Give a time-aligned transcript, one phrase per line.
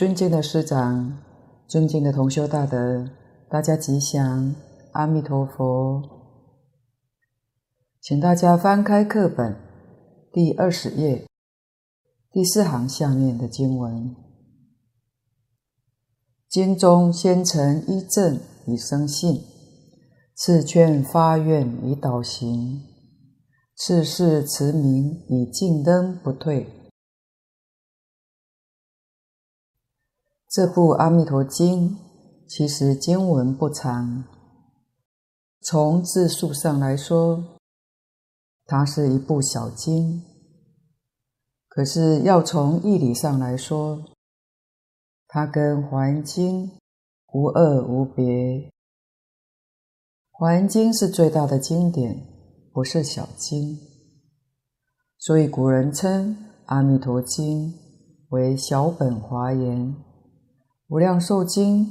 [0.00, 1.18] 尊敬的师长、
[1.68, 3.06] 尊敬的同修大德，
[3.50, 4.54] 大家吉祥，
[4.92, 6.02] 阿弥陀佛。
[8.00, 9.54] 请大家翻开课本
[10.32, 11.26] 第二十页
[12.32, 14.16] 第四行下面的经文：
[16.48, 19.42] 经中先陈一正以生信，
[20.34, 22.80] 次劝发愿以导行，
[23.76, 26.79] 次世持名以进灯不退。
[30.50, 31.90] 这部《阿弥陀经》
[32.48, 34.24] 其实经文不长，
[35.60, 37.60] 从字数上来说，
[38.66, 40.24] 它是一部小经。
[41.68, 44.02] 可是要从义理上来说，
[45.28, 46.66] 它跟《华严经》
[47.32, 48.24] 无二无别。
[50.32, 52.26] 《华严经》是最大的经典，
[52.72, 53.78] 不是小经，
[55.16, 56.34] 所以古人称
[56.66, 57.72] 《阿弥陀经》
[58.30, 60.09] 为小本华严。
[60.90, 61.86] 无量寿经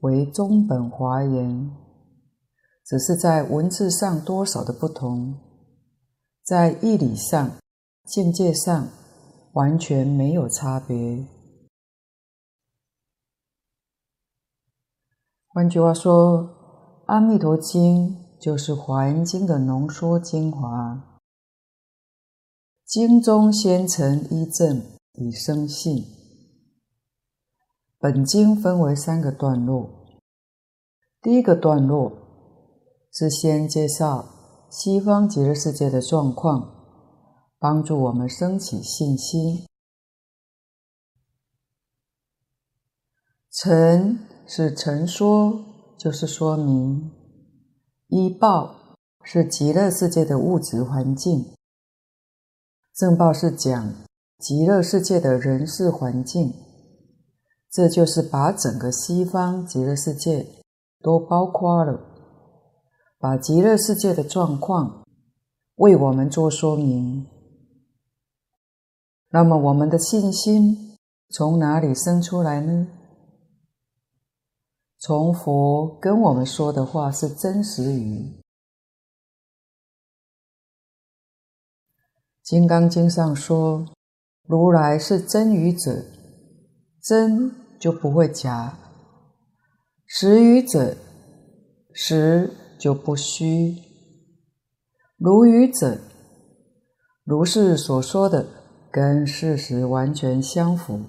[0.00, 1.70] 为中本华严，
[2.84, 5.38] 只是在文字上多少的不同，
[6.44, 7.50] 在义理上、
[8.04, 8.88] 境界上
[9.54, 11.26] 完全没有差别。
[15.48, 16.42] 换句话说，
[17.06, 21.18] 《阿弥陀经》就是《华严经》的浓缩精华，
[22.84, 24.82] 经中先陈一正
[25.14, 26.21] 以生信。
[28.02, 29.88] 本经分为三个段落。
[31.20, 32.10] 第一个段落
[33.12, 34.24] 是先介绍
[34.68, 36.68] 西方极乐世界的状况，
[37.60, 39.68] 帮助我们升起信心。
[43.52, 45.64] 陈是陈说，
[45.96, 47.08] 就是说明；
[48.08, 51.54] 一报是极乐世界的物质环境；
[52.92, 53.94] 正报是讲
[54.40, 56.52] 极乐世界的人事环境。
[57.72, 60.46] 这就是把整个西方极乐世界
[61.00, 61.98] 都包括了，
[63.18, 65.02] 把极乐世界的状况
[65.76, 67.26] 为我们做说明。
[69.30, 70.98] 那么我们的信心
[71.30, 72.88] 从哪里生出来呢？
[74.98, 78.34] 从佛跟我们说的话是真实语。
[82.42, 83.86] 《金刚经》上说
[84.46, 86.04] ：“如来是真语者，
[87.00, 87.50] 真。”
[87.82, 88.78] 就不会假，
[90.06, 90.96] 实语者，
[91.92, 92.48] 实
[92.78, 93.74] 就不虚，
[95.18, 95.98] 如语者，
[97.24, 98.46] 如是所说的
[98.88, 101.00] 跟事实完全相符。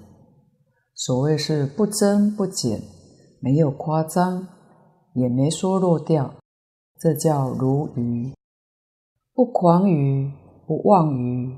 [0.96, 2.82] 所谓是不增不减，
[3.38, 4.48] 没有夸张，
[5.14, 6.34] 也没说漏掉，
[6.98, 8.34] 这叫如语。
[9.32, 10.32] 不狂语，
[10.66, 11.56] 不妄语，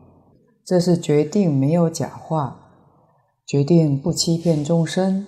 [0.63, 2.66] 这是决定没有假话。
[3.47, 5.25] 决定不欺骗众生。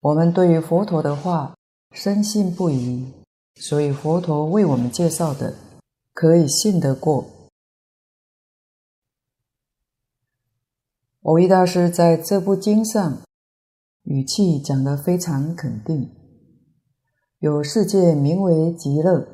[0.00, 1.56] 我们对于佛陀的话
[1.90, 3.12] 深信不疑，
[3.56, 5.56] 所以佛陀为我们介绍的
[6.14, 7.26] 可以信得过。
[11.20, 13.20] 蕅益大师在这部经上
[14.04, 16.08] 语气讲得非常肯定，
[17.40, 19.26] 有世界名为极乐，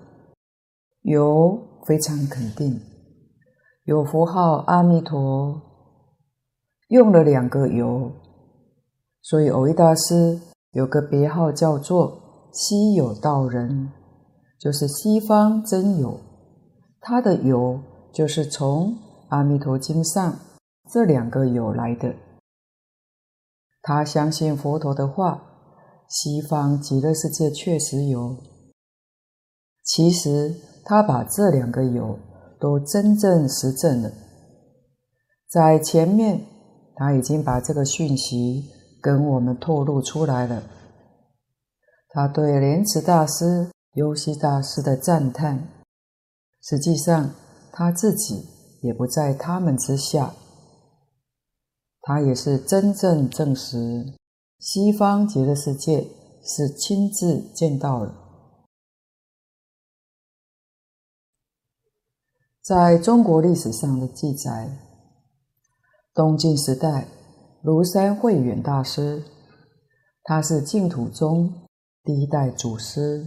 [1.03, 2.81] 有非常肯定，
[3.85, 5.66] 有符号阿弥陀。
[6.89, 8.13] 用了两个有，
[9.21, 10.41] 所以蕅益大师
[10.71, 13.91] 有个别号叫做“西有道人”，
[14.61, 16.21] 就是西方真有。
[17.01, 17.81] 他的有
[18.13, 18.93] 就是从
[19.31, 20.39] 《阿弥陀经》上
[20.89, 22.15] 这两个有来的。
[23.83, 25.43] 他相信佛陀的话，
[26.09, 28.37] 西方极乐世界确实有。
[29.83, 30.55] 其实
[30.85, 32.17] 他把这两个有
[32.61, 34.13] 都真正实证了，
[35.49, 36.47] 在前面。
[36.99, 38.71] 他已经把这个讯息
[39.03, 40.63] 跟我们透露出来了。
[42.09, 45.69] 他对莲池大师、优溪大师的赞叹，
[46.63, 47.35] 实际上
[47.71, 48.47] 他自己
[48.83, 50.33] 也不在他们之下。
[52.01, 54.15] 他也是真正证实
[54.59, 56.09] 西方极乐世界
[56.43, 58.15] 是亲自见到了。
[62.63, 64.86] 在中国历史上的记载。
[66.17, 67.07] 东晋时代，
[67.63, 69.23] 庐山慧远大师，
[70.23, 71.53] 他是净土宗
[72.03, 73.27] 第一代祖师，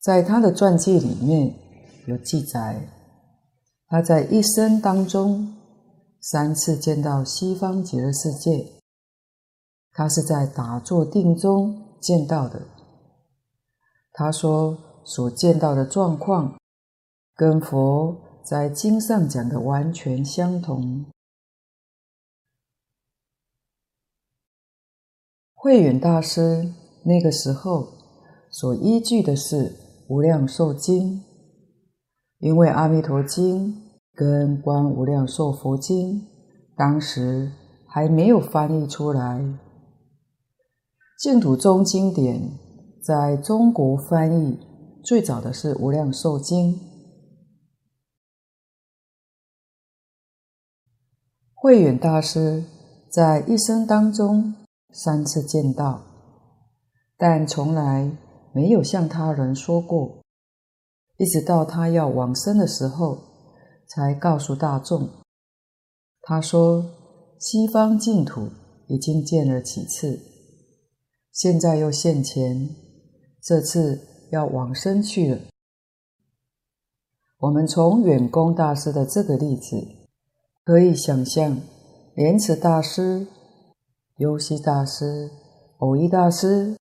[0.00, 1.54] 在他的传记里面
[2.08, 2.88] 有记载，
[3.86, 5.54] 他在一生当中
[6.20, 8.72] 三次见到西方极乐世界，
[9.92, 12.60] 他是在打坐定中见到的。
[14.12, 16.58] 他说所见到的状况，
[17.36, 21.06] 跟佛在经上讲的完全相同。
[25.60, 26.72] 慧远大师
[27.02, 27.88] 那个时候
[28.48, 29.70] 所依据的是
[30.08, 31.16] 《无量寿经》，
[32.38, 33.74] 因为《阿弥陀经》
[34.14, 36.20] 跟《观无量寿佛经》
[36.76, 37.50] 当时
[37.88, 39.44] 还没有翻译出来，
[41.18, 42.40] 净土宗经典
[43.02, 44.60] 在中国翻译
[45.02, 46.74] 最早的是《无量寿经》。
[51.52, 52.64] 慧远大师
[53.10, 54.54] 在一生当中
[54.92, 56.02] 三次见到，
[57.16, 58.10] 但从来
[58.52, 60.22] 没有向他人说过，
[61.16, 63.18] 一直到他要往生的时候，
[63.88, 65.08] 才告诉大众。
[66.22, 66.84] 他说
[67.38, 68.48] ：“西方净土
[68.88, 70.20] 已经见了几次，
[71.32, 72.68] 现在又现前，
[73.42, 74.00] 这次
[74.30, 75.40] 要往生去了。”
[77.40, 79.76] 我们从远公大师的这个例子。
[80.64, 81.62] 可以想象，
[82.14, 83.26] 莲池大师、
[84.18, 85.30] 优溪大师、
[85.78, 86.76] 偶一大师，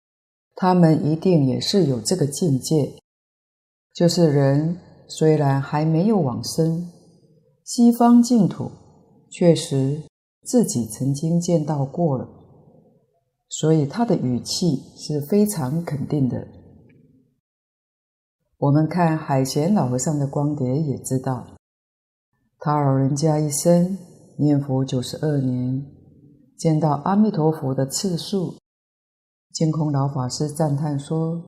[0.56, 2.96] 他们一定也是有这个境界，
[3.94, 6.92] 就是人虽然还没有往生，
[7.64, 8.72] 西方净土
[9.30, 10.02] 确实
[10.42, 12.28] 自己曾经见到过了，
[13.50, 16.48] 所以他的语气是非常肯定的。
[18.58, 21.46] 我们看海贤老和尚的光碟也知道。
[22.58, 23.96] 他老人家一生
[24.40, 25.86] 念佛九十二年，
[26.58, 28.56] 见到阿弥陀佛的次数，
[29.54, 31.46] 净空老法师赞叹说，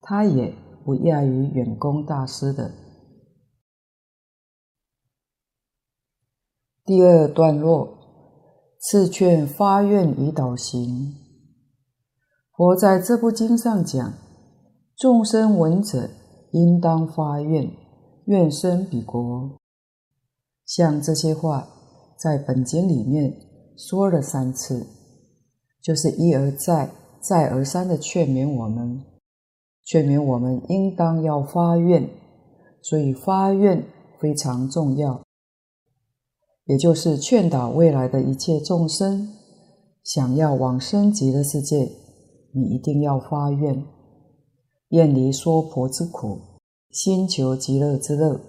[0.00, 0.54] 他也
[0.84, 2.70] 不亚于远公大师的。
[6.84, 7.96] 第二段落，
[8.78, 11.14] 次劝发愿以导行。
[12.54, 14.12] 佛在这部经上讲，
[14.96, 16.10] 众生闻者
[16.50, 17.70] 应当发愿，
[18.26, 19.58] 愿生彼国。
[20.66, 21.68] 像这些话，
[22.18, 23.32] 在本经里面
[23.84, 24.86] 说了三次，
[25.82, 26.88] 就是一而再、
[27.20, 29.02] 再而三的劝勉我们，
[29.84, 32.08] 劝勉我们应当要发愿，
[32.80, 33.84] 所以发愿
[34.20, 35.24] 非常重要，
[36.66, 39.28] 也就是劝导未来的一切众生，
[40.04, 41.90] 想要往生极乐世界，
[42.54, 43.84] 你一定要发愿，
[44.90, 46.38] 愿离娑婆之苦，
[46.92, 48.40] 心求极乐之乐。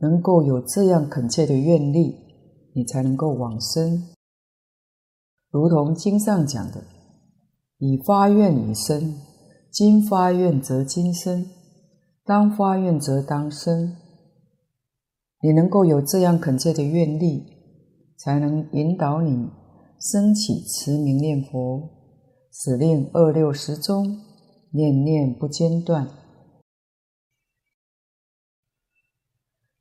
[0.00, 2.16] 能够有这样恳切的愿力，
[2.74, 4.08] 你才能够往生。
[5.52, 6.82] 如同经上讲的
[7.76, 9.20] ：“以发愿以生，
[9.70, 11.46] 今发愿则今生，
[12.24, 13.94] 当发愿则当生。”
[15.44, 17.44] 你能够有这样恳切的愿力，
[18.16, 19.50] 才能引导你
[20.00, 21.90] 升起持名念佛，
[22.50, 24.22] 使令二六时中
[24.70, 26.08] 念念不间断。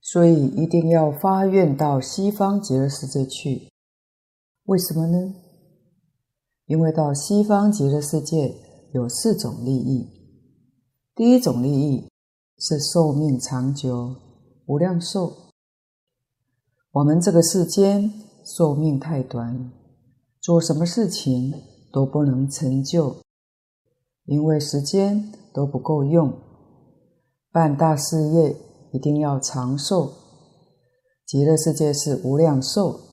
[0.01, 3.69] 所以一定要发愿到西方极乐世界去，
[4.65, 5.33] 为什么呢？
[6.71, 8.55] 因为到西方极乐世界
[8.93, 10.07] 有四种利益。
[11.13, 12.07] 第一种利益
[12.59, 14.15] 是寿命长久，
[14.67, 15.51] 无量寿。
[16.91, 18.09] 我们这个世间
[18.45, 19.69] 寿命太短，
[20.39, 21.53] 做什么事情
[21.91, 23.17] 都不能成就，
[24.23, 26.31] 因为时间都不够用，
[27.51, 28.55] 办大事业。
[28.93, 30.11] 一定要长寿，
[31.25, 33.09] 极乐世界是无量寿，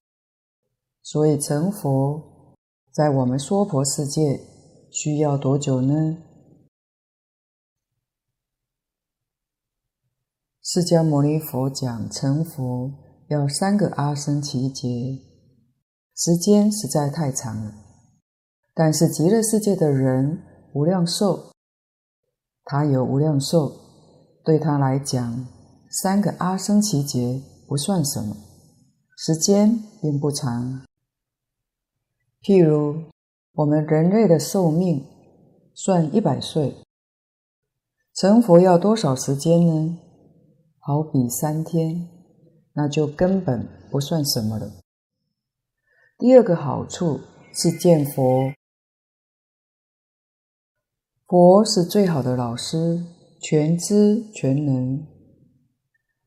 [1.02, 2.27] 所以成佛
[2.98, 4.40] 在我们娑婆世界
[4.90, 6.16] 需要多久呢？
[10.60, 12.90] 释迦牟尼佛讲成佛
[13.28, 14.88] 要三个阿僧只劫，
[16.16, 17.72] 时间实在太长了。
[18.74, 20.42] 但是极乐世界的人
[20.74, 21.52] 无量寿，
[22.64, 23.76] 他有无量寿，
[24.44, 25.46] 对他来讲。
[25.88, 28.36] 三个阿僧只劫不算什么，
[29.16, 30.87] 时间并不长。
[32.48, 33.02] 譬如
[33.56, 35.04] 我们人类的寿命
[35.74, 36.74] 算一百岁，
[38.14, 39.98] 成佛要多少时间呢？
[40.78, 42.08] 好比三天，
[42.72, 44.66] 那就根本不算什么了。
[46.16, 47.20] 第二个好处
[47.52, 48.50] 是见佛，
[51.26, 53.04] 佛是最好的老师，
[53.42, 55.06] 全知全能。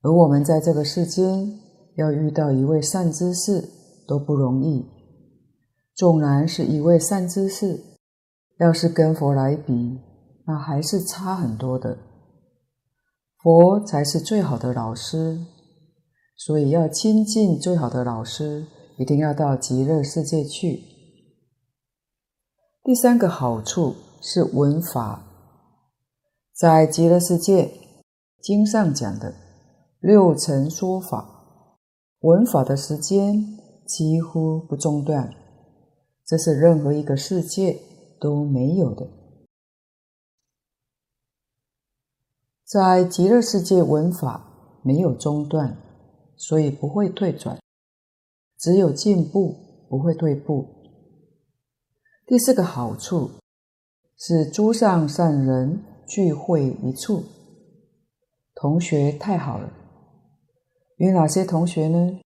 [0.03, 1.59] 而我们在这个世间
[1.95, 3.67] 要遇到一位善知识
[4.07, 4.85] 都不容易，
[5.95, 7.79] 纵然是一位善知识，
[8.59, 9.99] 要是跟佛来比，
[10.45, 11.97] 那还是差很多的。
[13.41, 15.45] 佛才是最好的老师，
[16.35, 18.65] 所以要亲近最好的老师，
[18.97, 20.83] 一定要到极乐世界去。
[22.83, 25.23] 第三个好处是闻法，
[26.53, 27.71] 在极乐世界
[28.41, 29.33] 经上讲的。
[29.99, 31.77] 六层说法，
[32.21, 33.43] 闻法的时间
[33.85, 35.31] 几乎不中断，
[36.25, 37.79] 这是任何一个世界
[38.19, 39.09] 都没有的。
[42.65, 45.77] 在极乐世界闻法没有中断，
[46.37, 47.59] 所以不会退转，
[48.57, 50.65] 只有进步，不会退步。
[52.25, 53.31] 第四个好处
[54.17, 57.23] 是诸上善人聚会一处，
[58.55, 59.73] 同学太好了。
[60.95, 62.21] 与哪些同学呢？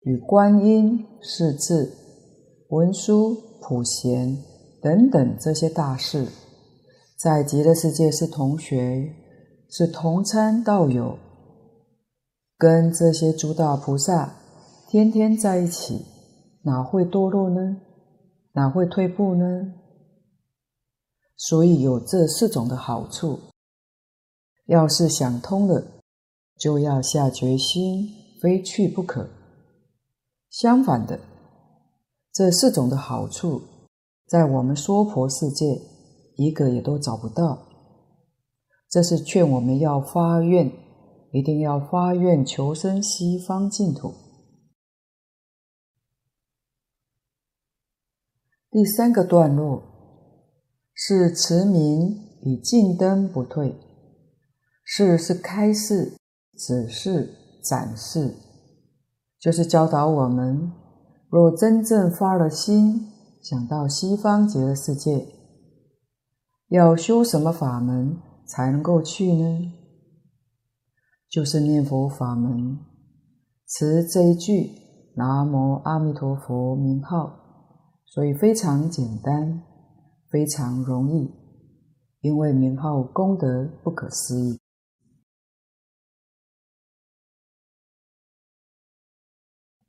[0.00, 1.92] 与观音、势至、
[2.72, 4.42] 文殊、普贤
[4.80, 6.26] 等等这些大事。
[7.18, 9.14] 在极乐世界是同学，
[9.68, 11.18] 是同参道友，
[12.56, 14.36] 跟这些诸大菩萨
[14.88, 16.06] 天天在一起，
[16.62, 17.76] 哪会堕落呢？
[18.52, 19.74] 哪会退步呢？
[21.36, 23.38] 所以有这四种的好处。
[24.64, 25.84] 要是想通了，
[26.56, 28.08] 就要下决心，
[28.40, 29.28] 非去不可。
[30.48, 31.20] 相反的，
[32.32, 33.62] 这四种的好处，
[34.26, 35.92] 在我们娑婆世界。
[36.34, 37.68] 一个也都找不到，
[38.88, 40.72] 这是劝我们要发愿，
[41.30, 44.14] 一定要发愿求生西方净土。
[48.70, 49.82] 第三个段落
[50.94, 53.76] 是持名以进灯不退，
[54.82, 56.16] 是是开示、
[56.56, 58.34] 指示、展示，
[59.38, 60.72] 就是教导我们，
[61.32, 63.08] 若真正发了心，
[63.40, 65.26] 想到西方极乐世界。
[66.68, 69.72] 要修什么法门才能够去呢？
[71.30, 72.78] 就是念佛法门，
[73.66, 74.72] 持这一句
[75.16, 77.32] “南无阿弥陀佛”名号，
[78.04, 79.62] 所以非常简单，
[80.28, 81.30] 非常容易，
[82.20, 84.60] 因为名号功德不可思议。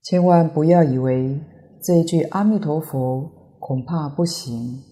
[0.04, 1.40] 千万不要以为
[1.82, 4.84] 这一句“阿弥陀佛”恐怕不行。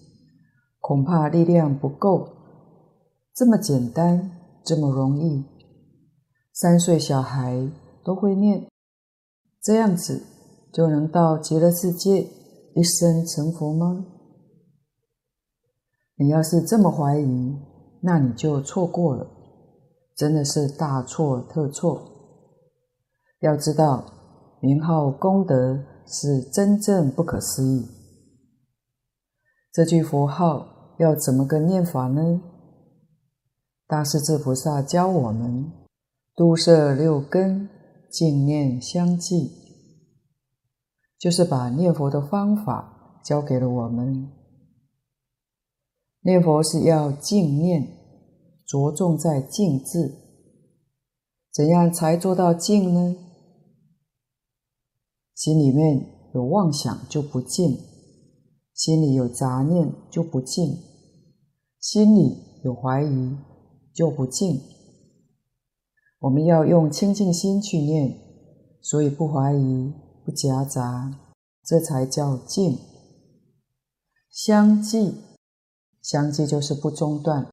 [0.80, 2.28] 恐怕力量不够，
[3.34, 4.32] 这么简单，
[4.64, 5.44] 这么容易，
[6.52, 7.70] 三岁小孩
[8.02, 8.66] 都会念，
[9.62, 10.24] 这样子
[10.72, 12.26] 就能到极乐世界
[12.74, 14.06] 一生成佛吗？
[16.16, 17.56] 你要是这么怀疑，
[18.00, 19.30] 那你就错过了，
[20.16, 22.02] 真的是大错特错。
[23.40, 24.04] 要知道，
[24.62, 27.88] 名号功德是真正不可思议，
[29.72, 30.68] 这句佛号。
[30.98, 32.40] 要怎么个念法呢？
[33.88, 35.72] 大势至菩萨教我们：
[36.36, 37.68] 度摄六根，
[38.08, 39.50] 净念相继，
[41.18, 44.30] 就是把念佛的方法教给了我们。
[46.20, 47.88] 念佛是要净念，
[48.64, 50.14] 着重在净字。
[51.52, 53.16] 怎样才做到净呢？
[55.42, 57.76] 心里面有妄想就不净，
[58.72, 60.78] 心里有杂念就不净。
[61.80, 63.36] 心里有怀疑
[63.92, 64.60] 就不净，
[66.20, 68.16] 我们要用清净心去念，
[68.80, 69.92] 所以不怀疑、
[70.24, 71.18] 不夹杂，
[71.64, 72.78] 这才叫净。
[74.30, 75.12] 相继，
[76.00, 77.50] 相继就是不中断，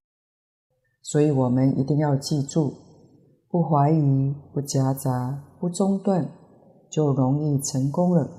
[1.01, 2.75] 所以我们一定要记住，
[3.49, 6.31] 不怀疑、不夹杂、不中断，
[6.89, 8.37] 就容易成功了。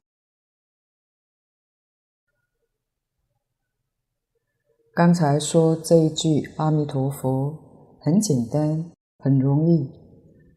[4.92, 7.56] 刚才说这一句阿弥陀佛
[8.00, 9.88] 很简单，很容易，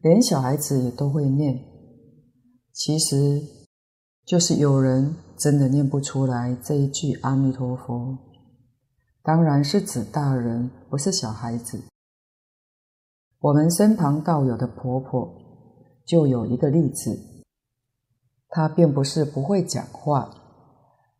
[0.02, 1.64] 连小孩子也都会念。
[2.72, 3.40] 其实，
[4.26, 8.18] 就是有人真的念不出来这一句阿弥陀佛。
[9.22, 11.82] 当然是指大人，不是小孩子。
[13.38, 15.32] 我们身旁道友的婆婆
[16.04, 17.18] 就有一个例子，
[18.56, 20.30] 他并不是不会讲话，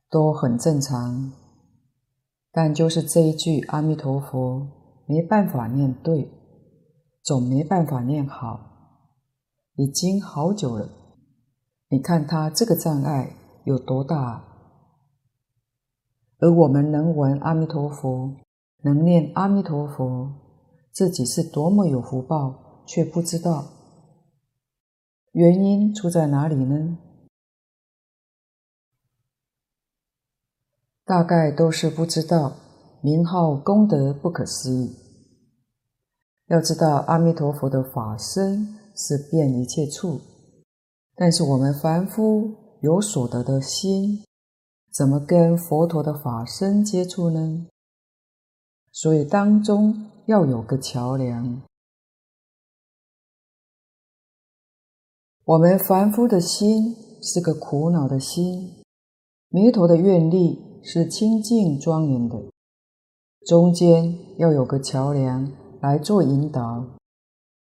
[0.08, 1.32] 都很正常。
[2.52, 4.68] 但就是这一句阿弥陀佛
[5.08, 6.30] 没办法念对，
[7.24, 8.60] 总没办法念好，
[9.74, 10.88] 已经好久了。
[11.88, 14.44] 你看他这个障碍有多大？
[16.38, 18.36] 而我们能闻阿弥陀佛，
[18.84, 20.30] 能念阿弥陀佛，
[20.92, 23.64] 自己是多么有福报，却不知道。
[25.32, 26.98] 原因出在哪里呢？
[31.06, 32.56] 大概都是不知道
[33.02, 34.96] 名号功德不可思议。
[36.46, 40.20] 要知道阿弥陀佛的法身是遍一切处，
[41.14, 44.24] 但是我们凡夫有所得的心，
[44.90, 47.66] 怎么跟佛陀的法身接触呢？
[48.90, 51.60] 所以当中要有个桥梁。
[55.44, 58.82] 我们凡夫的心是个苦恼的心，
[59.50, 60.73] 弥陀的愿力。
[60.86, 62.36] 是清净庄严的，
[63.46, 66.84] 中间要有个桥梁来做引导，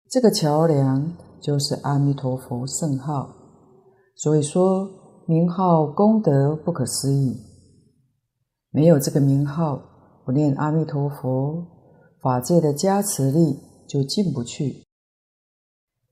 [0.08, 3.34] 这个桥梁就是阿弥陀佛圣号。
[4.14, 4.88] 所以说，
[5.26, 7.36] 名号功德不可思议，
[8.70, 9.82] 没有这个名号，
[10.24, 11.66] 不念阿弥陀佛，
[12.22, 14.84] 法界的加持力就进不去。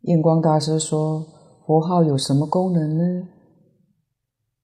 [0.03, 1.25] 印光大师说，
[1.65, 3.29] 佛号有什么功能呢？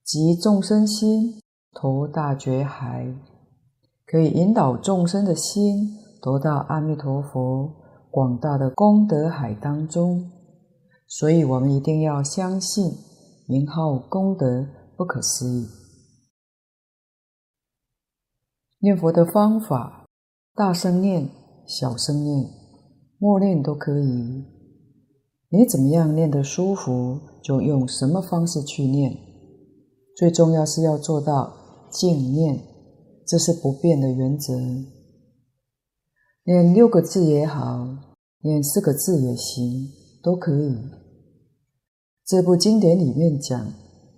[0.05, 1.41] 集众生心，
[1.75, 3.15] 投大觉海，
[4.07, 7.73] 可以引导众生的心投到阿弥陀佛
[8.11, 10.31] 广大的功德海当中。
[11.09, 12.93] 所以我们一定要相信
[13.47, 15.67] 名号功德不可思议。
[18.81, 20.07] 念佛的方法，
[20.55, 21.29] 大声念、
[21.67, 22.51] 小声念、
[23.19, 24.45] 默念都可以。
[25.51, 29.17] 你怎么样念得舒服，就用什么方式去念。
[30.17, 31.53] 最重要是要做到
[31.93, 32.59] 净念，
[33.27, 34.59] 这是不变的原则。
[36.45, 37.87] 念六个字也好，
[38.41, 39.91] 念四个字也行，
[40.23, 40.77] 都可以。
[42.25, 43.73] 这部经典里面讲，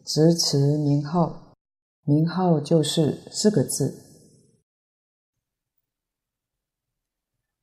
[0.07, 1.57] 执持名号，
[2.05, 3.95] 名号就是四个字。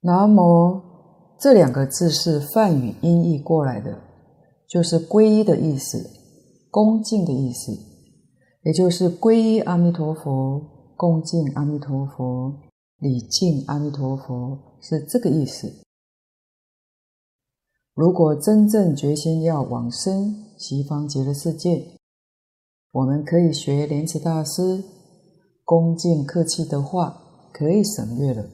[0.01, 0.91] 南无。
[1.39, 3.99] 这两个字是梵语音译过来的，
[4.69, 6.07] 就是皈依的意思，
[6.69, 7.71] 恭敬的意思，
[8.63, 10.61] 也就是皈依阿弥陀佛，
[10.95, 12.59] 恭敬阿弥陀佛，
[12.97, 15.81] 礼敬阿弥陀佛，是这个意思。
[17.93, 21.97] 如果真正决心要往生西方极乐世界，
[22.91, 24.83] 我们可以学莲池大师，
[25.63, 28.47] 恭敬客气的话可以省略了。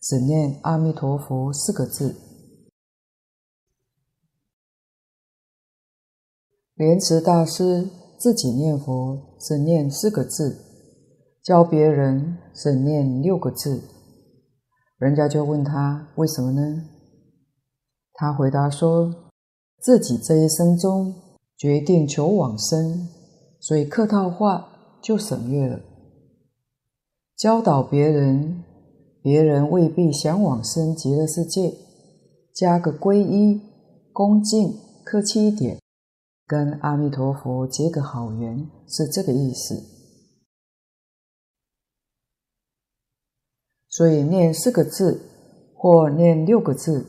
[0.00, 2.16] 只念阿弥陀佛四个字。
[6.74, 10.58] 莲池大师自己念佛只念四个字，
[11.42, 13.80] 教别人只念六个字。
[14.98, 16.84] 人家就问他为什么呢？
[18.14, 19.14] 他回答说，
[19.80, 21.14] 自己这一生中
[21.56, 23.08] 决定求往生，
[23.60, 24.68] 所以客套话
[25.00, 25.80] 就省略了。
[27.36, 28.64] 教导别人。
[29.20, 31.74] 别人未必想往生极乐世界，
[32.54, 33.60] 加个皈依、
[34.12, 34.72] 恭敬、
[35.04, 35.78] 客气一点，
[36.48, 39.74] 跟阿弥陀佛结个好缘，是这个意思。
[43.90, 45.20] 所以念四个字
[45.74, 47.06] 或念六个字，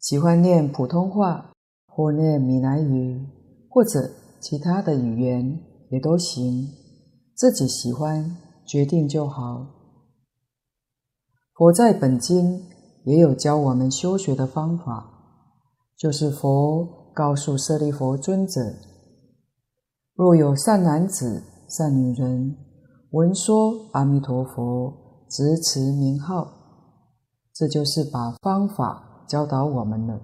[0.00, 1.52] 喜欢念普通话
[1.86, 3.24] 或念闽南语
[3.70, 6.66] 或者其他的语言也都行，
[7.36, 9.66] 自己喜欢决定就好。
[11.54, 12.66] 佛在本经
[13.04, 15.08] 也有教我们修学的方法，
[15.96, 18.60] 就是佛告诉舍利弗尊者：
[20.14, 22.56] 若有善男子、善女人，
[23.10, 26.52] 闻说阿弥陀佛，执持名号，
[27.52, 30.20] 这就是把方法教导我们了。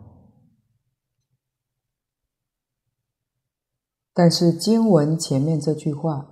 [4.14, 6.27] 但是经文前面这句话，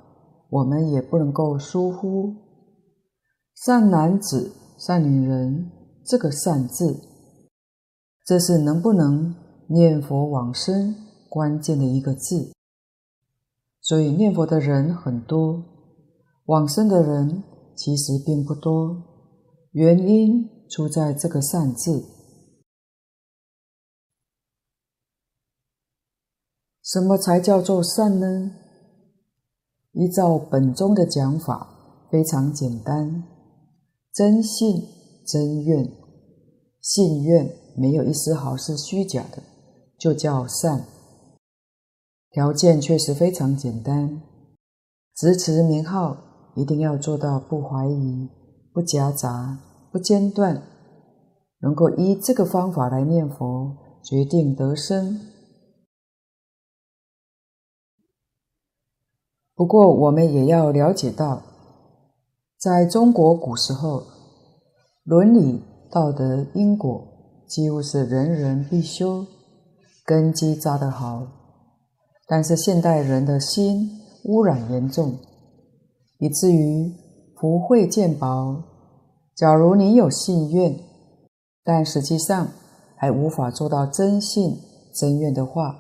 [0.50, 2.34] 我们也不能够疏忽，
[3.54, 4.52] 善男子。
[4.78, 5.70] 善女人，
[6.04, 7.00] 这个“善”字，
[8.26, 9.34] 这是能不能
[9.68, 10.94] 念佛往生
[11.28, 12.52] 关键的一个字。
[13.80, 15.62] 所以念佛的人很多，
[16.46, 17.44] 往生的人
[17.76, 19.02] 其实并不多。
[19.72, 22.04] 原因出在这个“善”字。
[26.82, 28.52] 什么才叫做善呢？
[29.92, 33.24] 依照本宗的讲法，非常简单。
[34.12, 34.82] 真信
[35.26, 35.90] 真愿，
[36.80, 39.42] 信愿没有一丝毫是虚假的，
[39.98, 40.84] 就叫善。
[42.30, 44.20] 条件确实非常简单，
[45.14, 46.16] 执持名号
[46.54, 48.28] 一定要做到不怀疑、
[48.72, 49.58] 不夹杂、
[49.90, 50.62] 不间断，
[51.60, 55.20] 能够依这个方法来念佛，决定得生。
[59.54, 61.42] 不过我们也要了解到。
[62.58, 64.02] 在中国古时候，
[65.04, 67.06] 伦理、道德、因果
[67.46, 69.26] 几乎是人人必修，
[70.06, 71.26] 根基扎得好。
[72.26, 73.90] 但是现代人的心
[74.24, 75.18] 污染严重，
[76.18, 76.92] 以至于
[77.38, 78.64] 福慧渐薄。
[79.34, 80.80] 假如你有信愿，
[81.62, 82.48] 但实际上
[82.96, 84.58] 还无法做到真信
[84.94, 85.78] 真愿的话，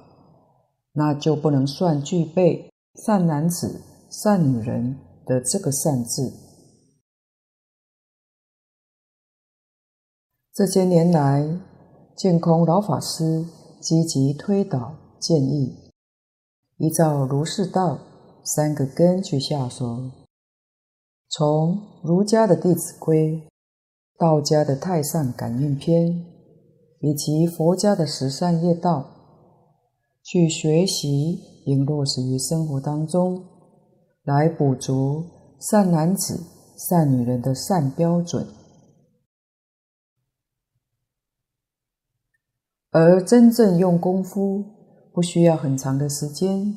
[0.92, 2.70] 那就不能算具备
[3.06, 6.32] 善男子、善女人的这个善字。
[10.52, 11.58] 这些年来，
[12.16, 13.44] 净空老法师
[13.86, 15.92] 积极推导建议，
[16.78, 18.00] 依照儒释道
[18.42, 20.10] 三个根去下手，
[21.28, 23.36] 从儒家的《弟子规》、
[24.18, 26.08] 道家的《太上感应篇》，
[26.98, 29.06] 以及佛家的十善业道，
[30.24, 33.40] 去学习并落实于生活当中，
[34.24, 35.22] 来补足
[35.60, 36.42] 善男子、
[36.76, 38.44] 善女人的善标准。
[42.98, 44.64] 而真正用功夫，
[45.12, 46.74] 不需要很长的时间。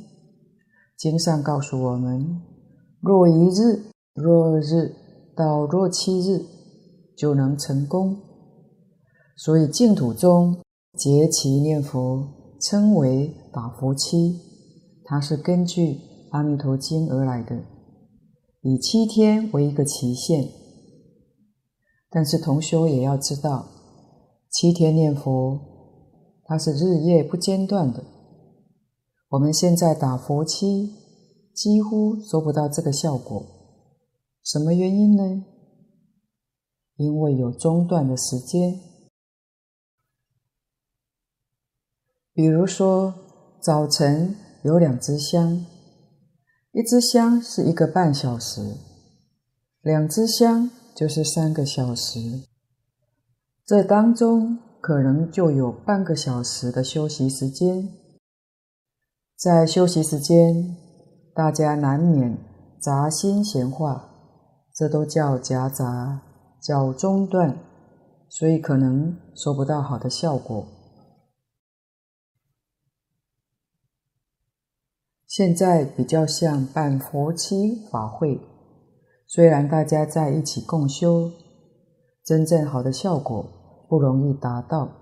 [0.98, 2.42] 经上告诉我们，
[3.00, 4.94] 若一日、若二日
[5.34, 6.44] 到若七日，
[7.16, 8.18] 就能成功。
[9.38, 10.58] 所以净土中
[10.98, 12.28] 结期念佛
[12.60, 14.42] 称为打佛七，
[15.06, 15.94] 它是根据
[16.32, 17.64] 《阿弥陀经》而来的，
[18.60, 20.50] 以七天为一个期限。
[22.10, 23.70] 但是同修也要知道，
[24.52, 25.58] 七天念佛，
[26.50, 28.04] 它是日夜不间断的。
[29.28, 30.96] 我们现在打佛七，
[31.54, 33.46] 几乎收不到这个效果。
[34.44, 35.46] 什么原因呢？
[36.96, 38.80] 因为有中断的时间。
[42.34, 43.14] 比如说，
[43.62, 45.64] 早晨有两支香，
[46.72, 48.76] 一支香是一个半小时，
[49.84, 52.48] 两支香就是三个小时。
[53.64, 57.90] 这当中可能就有半个小时的休息时间。
[59.36, 60.76] 在休息时间，
[61.34, 62.38] 大家难免
[62.80, 64.10] 杂心闲话，
[64.74, 66.22] 这都叫夹杂，
[66.62, 67.58] 叫中断，
[68.28, 70.66] 所以可能收不到好的效果。
[75.28, 78.42] 现在比较像办佛七法会，
[79.28, 81.32] 虽然大家在一起共修，
[82.26, 83.59] 真正好的效果
[83.90, 85.02] 不容易达到。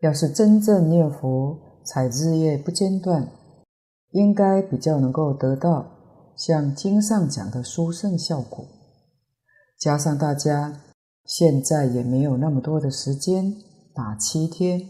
[0.00, 3.28] 要是真正念佛，才日夜不间断，
[4.12, 5.86] 应该比较能够得到
[6.36, 8.64] 像经上讲的殊胜效果。
[9.78, 10.80] 加上大家
[11.24, 13.54] 现在也没有那么多的时间
[13.94, 14.88] 打七天，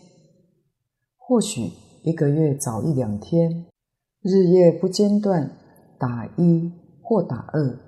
[1.17, 1.73] 或许
[2.05, 3.67] 一个月早一两天，
[4.23, 5.51] 日夜不间断
[5.99, 6.71] 打一
[7.03, 7.79] 或打二，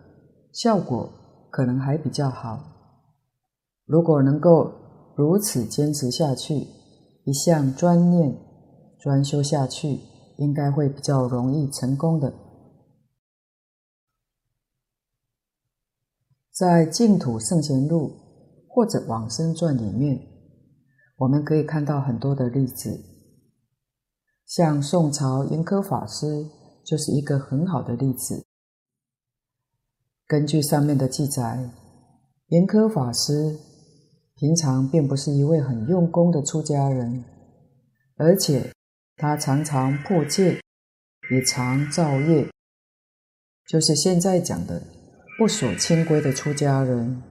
[0.52, 1.11] 效果
[1.50, 2.71] 可能还比较好。
[3.92, 4.72] 如果能够
[5.14, 6.66] 如此坚持下去，
[7.24, 8.35] 一向专念。
[8.98, 9.98] 专修下去，
[10.38, 12.33] 应该会比较容易成功的。
[16.52, 18.09] 在《净土圣贤录》
[18.68, 20.20] 或者《往生传》里面，
[21.16, 22.96] 我们可以看到很多的例子，
[24.46, 26.46] 像宋朝圆科法师
[26.87, 28.46] 就是一个很好的例子。
[30.28, 31.68] 根据上面的记载，
[32.46, 33.59] 严科法师
[34.42, 37.24] 平常并不是一位很用功的出家人，
[38.16, 38.72] 而且，
[39.14, 40.61] 他常常破戒，
[41.31, 42.50] 也常造业，
[43.68, 44.83] 就是现在讲的
[45.38, 47.22] 不守清规的出家人。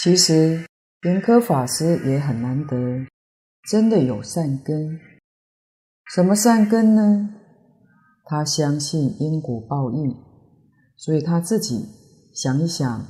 [0.00, 0.66] 其实
[1.04, 3.06] 严科法师也很难得，
[3.70, 4.98] 真的有善根。
[6.12, 7.36] 什么善根呢？
[8.24, 10.12] 他相信因果报应，
[10.96, 11.86] 所以他自己
[12.34, 13.06] 想一想，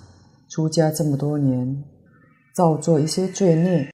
[0.48, 1.84] 出家这么多年，
[2.54, 3.90] 造作一些罪孽。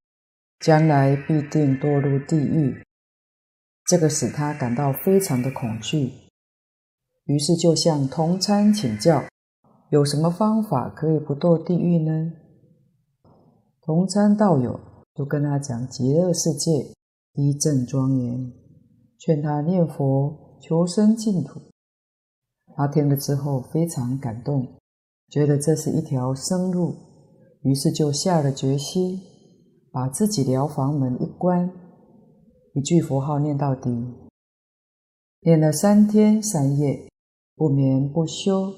[0.60, 2.82] 将来必定堕入地狱，
[3.84, 6.10] 这个使他感到非常的恐惧，
[7.26, 9.24] 于是就向同参请教，
[9.90, 12.32] 有什么方法可以不堕地狱呢？
[13.82, 14.80] 同参道友
[15.14, 16.70] 就跟他讲极乐世界
[17.34, 18.50] 一正庄严，
[19.18, 21.60] 劝他念佛求生净土。
[22.74, 24.80] 他听了之后非常感动，
[25.34, 26.94] 觉得这是一条生路，
[27.62, 29.20] 于是就下了决心。
[29.90, 31.72] 把自己寮房门一关，
[32.72, 33.90] 一句佛号念到底，
[35.40, 37.10] 念了三天三夜，
[37.56, 38.76] 不眠不休，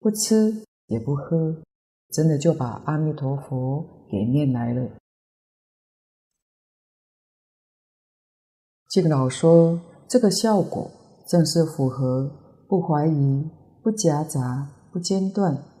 [0.00, 1.62] 不吃也不喝，
[2.10, 4.90] 真的就把阿弥陀佛给念来了。
[8.88, 10.90] 敬老说，这个效果
[11.28, 12.28] 正是符合
[12.68, 13.48] 不怀疑、
[13.84, 15.71] 不夹杂、不间断。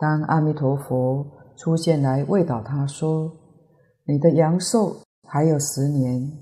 [0.00, 1.26] 当阿弥陀佛。
[1.56, 3.30] 出现来慰导他说
[4.08, 4.96] ：“你的阳寿
[5.28, 6.40] 还有十年，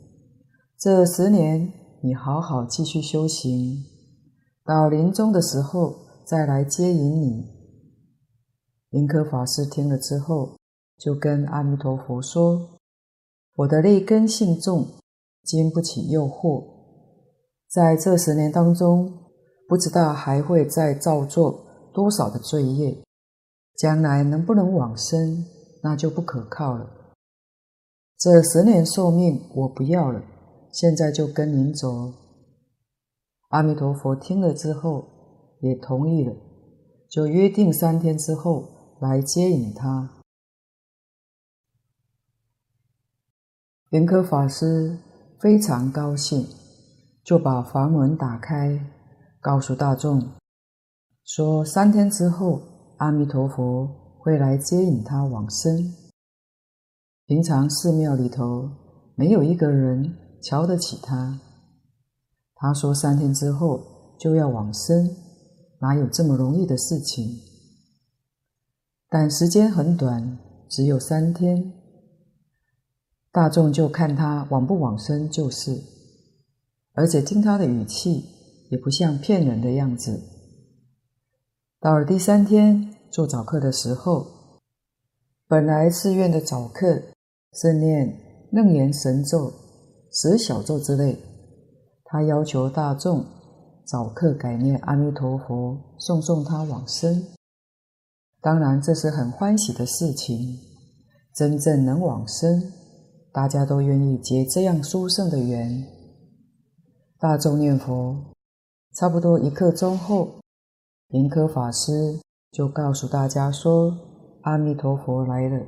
[0.78, 3.82] 这十年你好好继续修行，
[4.64, 5.92] 到临终的时候
[6.24, 7.50] 再来接引你。”
[8.94, 10.54] 圆科法师听了之后，
[10.96, 12.78] 就跟阿弥陀佛说
[13.58, 14.86] ：“我的劣根性重，
[15.42, 16.64] 经不起诱惑，
[17.68, 19.12] 在这十年当中，
[19.66, 22.96] 不知道还会再造作多少的罪业。”
[23.78, 25.46] 将来能不能往生，
[25.84, 26.90] 那就不可靠了。
[28.18, 30.20] 这十年寿命我不要了，
[30.72, 32.12] 现在就跟您走。
[33.50, 35.08] 阿弥陀佛听了之后
[35.60, 36.34] 也同意了，
[37.08, 40.10] 就约定三天之后来接引他。
[43.90, 44.98] 莲科法师
[45.40, 46.44] 非常高兴，
[47.24, 48.84] 就把房门打开，
[49.40, 50.32] 告诉大众
[51.24, 52.60] 说：三天之后，
[52.98, 55.94] 阿弥陀佛会来接引他往生。
[57.26, 58.70] 平常寺庙里头
[59.14, 61.40] 没有一个人瞧得起他。
[62.54, 65.14] 他说三天之后就要往生，
[65.80, 67.38] 哪有这么容易的事情？
[69.08, 71.72] 但时间很短，只有三天。
[73.30, 75.80] 大众就看他往不往生就是，
[76.94, 78.24] 而且听他的语气
[78.70, 80.20] 也不像骗人的样子。
[81.80, 84.26] 到了第三天做早课的时候，
[85.46, 87.00] 本来寺院的早课
[87.52, 88.18] 是念
[88.50, 89.52] 楞严神咒、
[90.10, 91.16] 十小咒之类，
[92.04, 93.24] 他要求大众
[93.86, 97.24] 早课改念阿弥陀佛，送送他往生。
[98.40, 100.58] 当然这是很欢喜的事情，
[101.32, 102.72] 真正能往生。
[103.32, 105.86] 大家都愿意结这样殊胜的缘，
[107.20, 108.34] 大众念佛，
[108.96, 110.40] 差不多一刻钟后，
[111.08, 112.20] 莲科法师
[112.52, 113.96] 就告诉大家说
[114.44, 115.64] ：“阿弥陀佛来了。”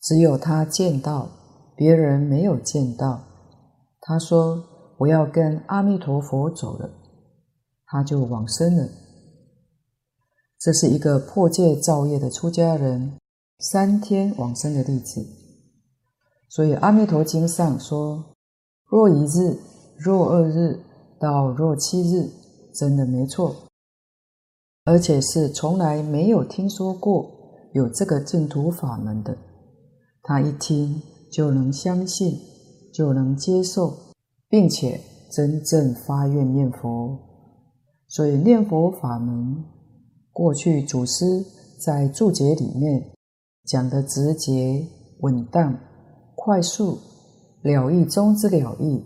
[0.00, 1.28] 只有他见到，
[1.74, 3.24] 别人没有见到。
[4.00, 4.64] 他说
[4.98, 6.90] ：“我要跟阿弥陀佛走了。”
[7.86, 8.88] 他就往生了。
[10.60, 13.18] 这是一个破戒造业的出家人，
[13.58, 15.26] 三天往生的例子。
[16.48, 18.36] 所以《阿弥陀经》上说
[18.86, 19.58] ：“若一日，
[19.98, 20.78] 若二日，
[21.18, 22.30] 到若七日，
[22.72, 23.52] 真的没错。
[24.84, 27.30] 而且是从来没有听说过
[27.72, 29.36] 有这个净土法门的，
[30.22, 32.38] 他一听就能相信，
[32.92, 33.94] 就能接受，
[34.48, 37.18] 并且真正发愿念佛。
[38.08, 39.64] 所以念佛法门，
[40.32, 41.44] 过去祖师
[41.78, 43.12] 在注解里面
[43.64, 44.86] 讲的直接
[45.20, 45.78] 稳当。”
[46.34, 46.98] 快速
[47.62, 49.00] 了义中之了义，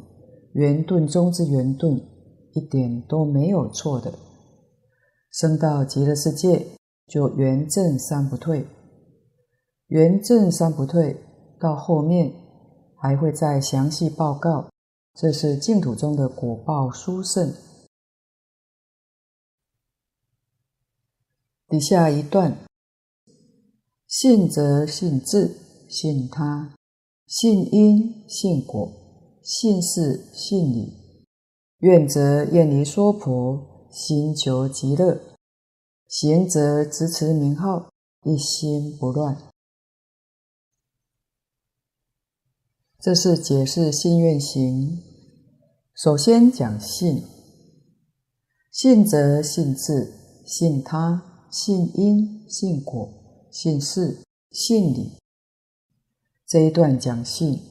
[0.55, 2.01] 圆顿中之圆顿，
[2.55, 4.11] 一点都没有错的。
[5.37, 6.67] 升到极乐世界，
[7.07, 8.67] 就圆正三不退，
[9.89, 11.23] 圆正三不退，
[11.61, 12.33] 到后面
[12.97, 14.71] 还会再详细报告。
[15.13, 17.53] 这是净土中的果报殊胜。
[21.69, 22.57] 底下一段：
[24.07, 25.55] 信则信自，
[25.87, 26.75] 信他。
[27.27, 28.91] 信因信果，
[29.43, 31.27] 信事信理，
[31.81, 35.19] 愿则愿离娑婆，心求极乐；
[36.09, 37.91] 行则执持名号，
[38.25, 39.37] 一心不乱。
[43.01, 45.03] 这是解释信愿行。
[45.95, 47.23] 首先讲信，
[48.71, 50.13] 信则信自，
[50.45, 53.09] 信他，信因，信果，
[53.51, 55.13] 信事，信理。
[56.47, 57.69] 这一段讲信，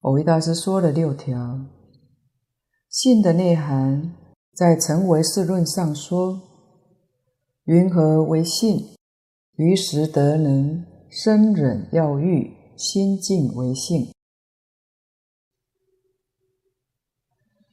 [0.00, 1.60] 蕅益大师说了六条。
[2.88, 4.14] 信的内涵，
[4.54, 6.42] 在《成唯识论》上说
[7.64, 8.86] ：“云何为信？
[9.56, 14.12] 于时得能生忍要欲心净为性。”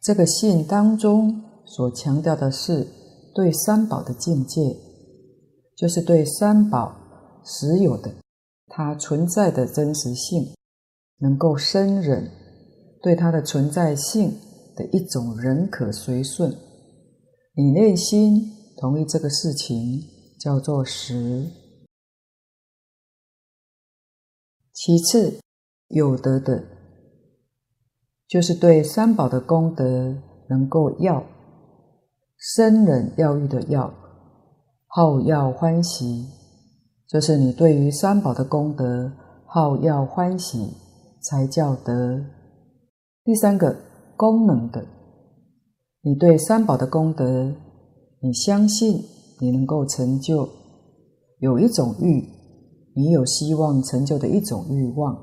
[0.01, 2.87] 这个信当中所强调的是
[3.35, 4.77] 对三宝的境界，
[5.75, 6.95] 就是对三宝
[7.43, 8.09] 实有的。
[8.67, 10.55] 它存在的真实性，
[11.17, 12.31] 能够生忍，
[13.01, 14.33] 对它的存在性
[14.77, 16.55] 的一种忍可随顺，
[17.59, 20.01] 你内心同意这个事情，
[20.39, 21.45] 叫做实。
[24.71, 25.41] 其次，
[25.89, 26.63] 有德的，
[28.29, 30.15] 就是对三宝的功德
[30.47, 31.21] 能够要
[32.37, 33.93] 生忍要欲的要，
[34.87, 36.29] 好要欢喜。
[37.09, 39.11] 这是你对于三宝的功德
[39.45, 40.77] 好要欢喜，
[41.21, 42.23] 才叫德。
[43.25, 43.75] 第三个
[44.15, 44.85] 功能的，
[46.01, 47.53] 你对三宝的功德，
[48.21, 49.03] 你相信
[49.39, 50.47] 你能够成就，
[51.39, 52.27] 有一种欲，
[52.95, 55.17] 你有希望成就的一种欲望。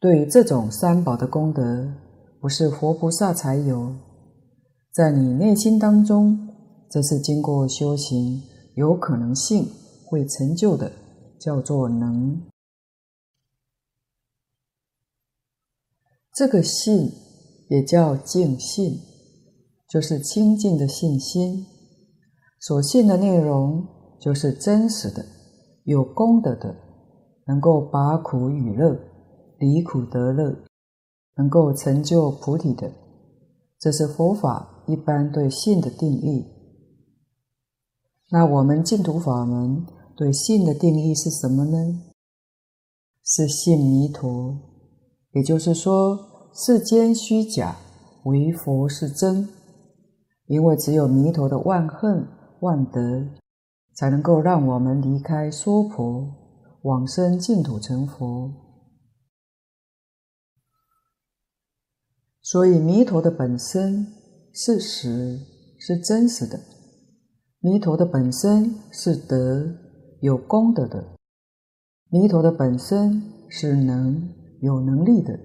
[0.00, 1.92] 对于这种三宝的功德，
[2.40, 3.94] 不是佛菩萨才有，
[4.92, 6.48] 在你内心当中，
[6.90, 8.42] 这是经过修行
[8.74, 9.66] 有可能性。
[10.10, 10.90] 会成就的
[11.38, 12.40] 叫做能，
[16.34, 17.12] 这个信
[17.68, 18.98] 也叫净信，
[19.88, 21.66] 就是清净的信心。
[22.60, 23.86] 所信的内容
[24.20, 25.24] 就是真实的、
[25.84, 26.74] 有功德的，
[27.46, 28.98] 能够拔苦与乐、
[29.58, 30.56] 离苦得乐，
[31.36, 32.92] 能够成就菩提的，
[33.78, 36.44] 这是佛法一般对信的定义。
[38.30, 42.02] 那我们净土法门对信的定义是什么呢？
[43.24, 44.58] 是信弥陀，
[45.32, 47.76] 也就是说，世间虚假，
[48.24, 49.48] 唯佛是真。
[50.48, 52.26] 因为只有弥陀的万恨
[52.60, 53.26] 万德，
[53.94, 56.26] 才能够让我们离开娑婆，
[56.82, 58.52] 往生净土成佛。
[62.40, 64.06] 所以，弥陀的本身
[64.54, 65.38] 是实，
[65.78, 66.58] 是真实的；
[67.60, 69.66] 弥陀的本身是德，
[70.22, 71.14] 有功德的；
[72.08, 74.32] 弥陀的本身是能，
[74.62, 75.40] 有能力的。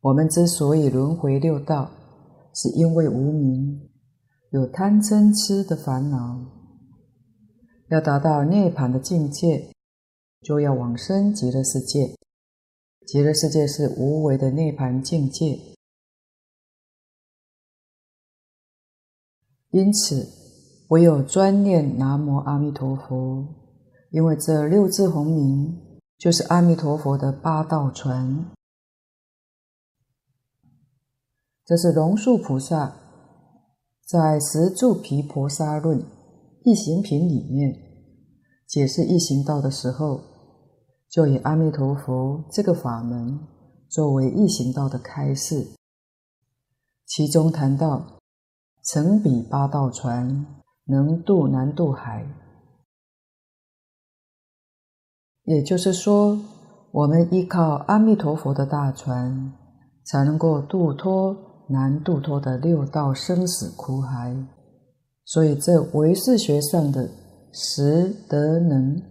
[0.00, 1.88] 我们之所以轮回六道，
[2.54, 3.90] 是因为无明，
[4.50, 6.40] 有贪嗔痴的烦恼。
[7.90, 9.72] 要达到涅槃的境界，
[10.40, 12.14] 就要往生极乐世界。
[13.06, 15.60] 极乐世界是无为的涅槃境界，
[19.70, 20.26] 因此
[20.88, 23.46] 唯有专念南无阿弥陀佛，
[24.10, 28.53] 因为这六字洪名就是阿弥陀佛的八道传。
[31.66, 32.94] 这是龙树菩萨
[34.06, 35.98] 在《十住毗婆沙论》
[36.62, 37.74] 一行品里面
[38.66, 40.20] 解释一行道的时候。
[41.08, 43.38] 就以阿弥陀佛这个法门
[43.88, 45.64] 作为一行道的开示，
[47.06, 48.18] 其中谈到
[48.82, 50.44] 承彼八道船，
[50.86, 52.26] 能渡南渡海。
[55.44, 56.36] 也就是说，
[56.90, 59.52] 我们依靠阿弥陀佛的大船，
[60.04, 61.36] 才能够渡脱
[61.68, 64.36] 难度脱的六道生死苦海。
[65.24, 67.10] 所以，这唯识学上的
[67.52, 69.02] 识德能，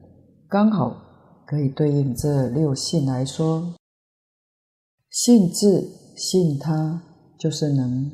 [0.48, 1.02] 刚好。
[1.46, 3.76] 可以对应这六性来说，
[5.10, 7.04] 信自信他
[7.38, 8.10] 就是能，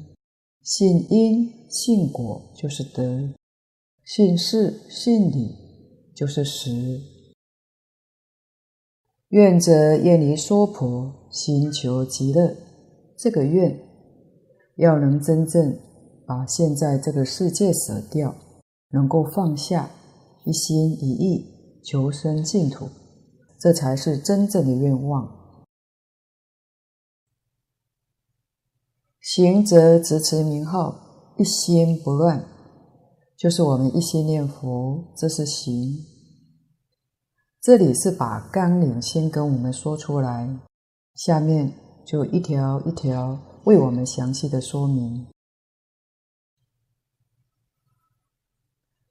[0.62, 3.30] 信因信果就是德，
[4.04, 5.56] 信事信理
[6.14, 7.00] 就是实。
[9.30, 12.56] 愿者愿离娑婆，心求极乐。
[13.16, 13.80] 这个愿
[14.80, 15.78] 要能真正
[16.26, 18.34] 把现在这个世界舍掉，
[18.92, 19.90] 能够放下，
[20.46, 22.88] 一心一意求生净土。
[23.60, 25.30] 这才是真正的愿望。
[29.20, 30.96] 行则执持名号，
[31.38, 32.46] 一心不乱，
[33.38, 35.94] 就是我们一心念佛，这是行。
[37.62, 40.58] 这里是把纲领先跟我们说出来，
[41.16, 41.74] 下面
[42.08, 45.28] 就一条一条为我们详细的说明。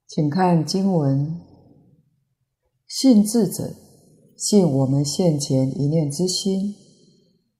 [0.06, 1.40] 请看经文：
[2.86, 3.74] 信智者。
[4.38, 6.72] 信我们现前一念之心，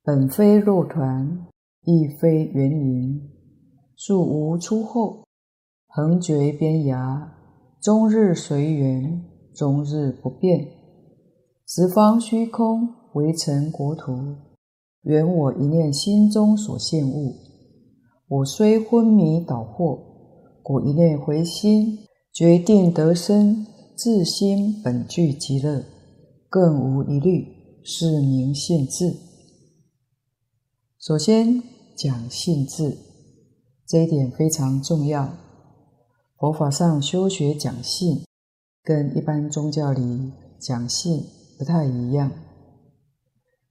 [0.04, 1.48] 本非肉团，
[1.82, 3.20] 亦非圆云，
[3.96, 5.24] 素无出后，
[5.88, 7.30] 横绝边涯，
[7.82, 10.68] 终日随缘，终日不变。
[11.66, 14.36] 十方虚空，为成国土，
[15.08, 17.34] 缘我一念心中所现物。
[18.28, 19.98] 我虽昏迷倒惑，
[20.62, 22.00] 果一念回心，
[22.30, 25.82] 决定得生，自心本具极乐。
[26.50, 27.46] 更无一虑，
[27.82, 29.16] 是名信智。
[30.98, 31.62] 首先
[31.96, 32.98] 讲信智，
[33.86, 35.32] 这一点非常重要。
[36.36, 38.24] 佛法上修学讲信，
[38.82, 41.24] 跟一般宗教里讲信
[41.58, 42.30] 不太一样。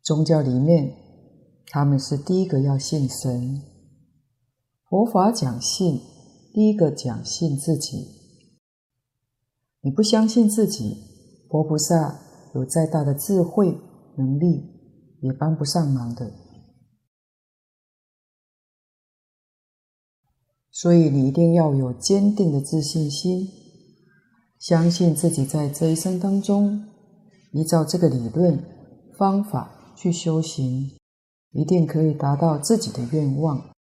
[0.02, 0.94] 宗教里面，
[1.68, 3.62] 他们是第一个要信神；
[4.90, 6.02] 佛法讲信，
[6.54, 8.08] 第一个讲信自己。
[9.82, 10.98] 你不相信自己，
[11.50, 12.24] 佛菩萨。
[12.56, 13.78] 有再大的智慧
[14.16, 14.64] 能力，
[15.22, 16.32] 也帮不上忙的。
[20.72, 23.48] 所以你一定要有坚定的自信心，
[24.58, 26.84] 相信自己在这一生当中，
[27.52, 28.64] 依照这个理论
[29.20, 30.97] 方法去修行，
[31.58, 33.72] 一定可以达到自己的愿望。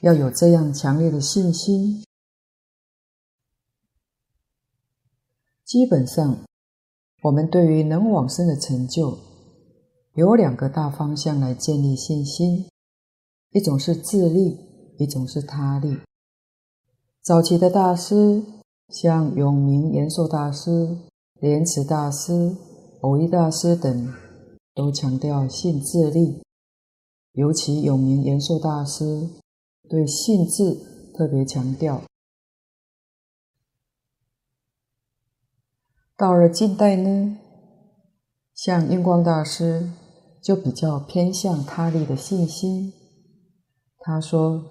[0.00, 2.02] 要有这样强烈的信心，
[5.64, 6.40] 基本上。
[7.22, 9.16] 我们对于能往生的成就，
[10.14, 12.66] 有两个大方向来建立信心：
[13.52, 14.58] 一种是自力，
[14.98, 15.98] 一种是他力。
[17.22, 18.42] 早期的大师，
[18.88, 20.98] 像永明延寿大师、
[21.38, 22.56] 莲池大师、
[23.00, 24.12] 蕅益大师等，
[24.74, 26.42] 都强调信自立。
[27.32, 29.28] 尤其有名延寿大师
[29.88, 32.02] 对信自特别强调。
[36.16, 37.38] 到了近代呢，
[38.54, 39.90] 像印光大师
[40.42, 42.92] 就比较偏向他力的信心。
[43.98, 44.62] 他说：“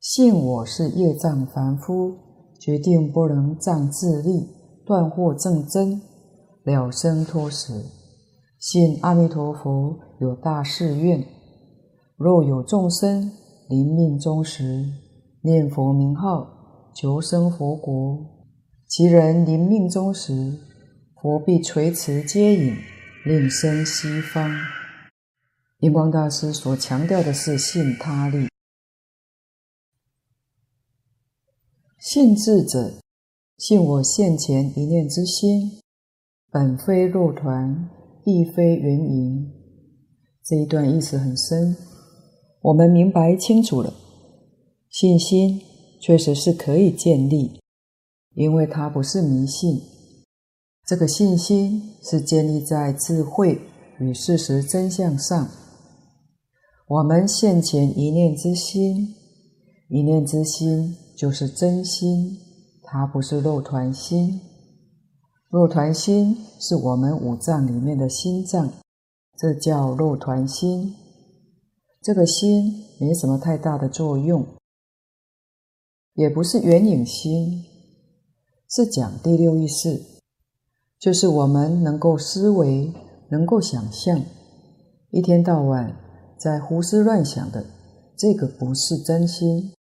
[0.00, 2.16] 信我是业障凡夫，
[2.58, 4.48] 决定不能仗自力
[4.84, 6.00] 断惑证真，
[6.64, 7.84] 了生脱死。
[8.58, 11.22] 信阿弥陀佛有大誓愿，
[12.16, 13.30] 若有众生
[13.68, 14.90] 临命终时
[15.42, 18.34] 念佛名号，求生佛国。”
[18.88, 20.58] 其人临命终时，
[21.20, 22.74] 佛必垂慈接引，
[23.24, 24.48] 令生西方。
[25.80, 28.48] 印光大师所强调的是信他力。
[31.98, 32.94] 信智者，
[33.58, 35.80] 信我现前一念之心，
[36.52, 37.90] 本非肉团，
[38.24, 39.52] 亦非圆影。
[40.44, 41.76] 这一段意思很深，
[42.66, 43.94] 我们明白清楚了。
[44.90, 45.60] 信心
[46.00, 47.60] 确实是可以建立。
[48.34, 49.80] 因为它不是迷信，
[50.84, 53.62] 这个信心是建立在智慧
[53.98, 55.48] 与事实真相上。
[56.86, 59.14] 我们现前一念之心，
[59.88, 62.36] 一念之心就是真心，
[62.82, 64.40] 它不是肉团心。
[65.50, 68.70] 肉团心是我们五脏里面的心脏，
[69.38, 70.94] 这叫肉团心。
[72.06, 74.46] 这个心没什么太大的作用，
[76.14, 77.64] 也不是圆影心。
[78.68, 80.00] 是讲第六意识，
[81.00, 82.92] 就是我们能够思维、
[83.28, 84.22] 能够想象，
[85.10, 85.96] 一天到晚
[86.38, 87.66] 在胡思乱想的，
[88.16, 89.72] 这个不是真心。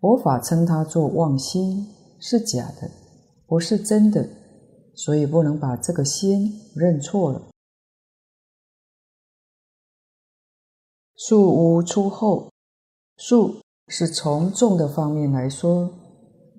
[0.00, 1.88] 佛法称它做妄心，
[2.18, 2.90] 是假的，
[3.46, 4.26] 不是真的，
[4.94, 7.42] 所以不能把这个心认错了。
[11.16, 12.50] 数无出后，
[13.16, 13.56] 数
[13.88, 15.90] 是从众的方面来说。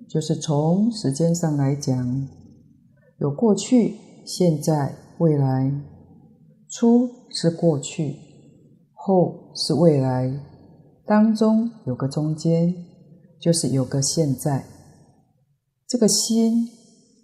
[0.08, 2.28] 就是从时间上来讲，
[3.18, 3.94] 有过去、
[4.24, 5.70] 现在、未来。
[6.70, 8.16] 出是过去，
[8.92, 10.38] 后是未来，
[11.06, 12.74] 当中有个中间，
[13.40, 14.64] 就是有个现在。
[15.86, 16.66] 这个心，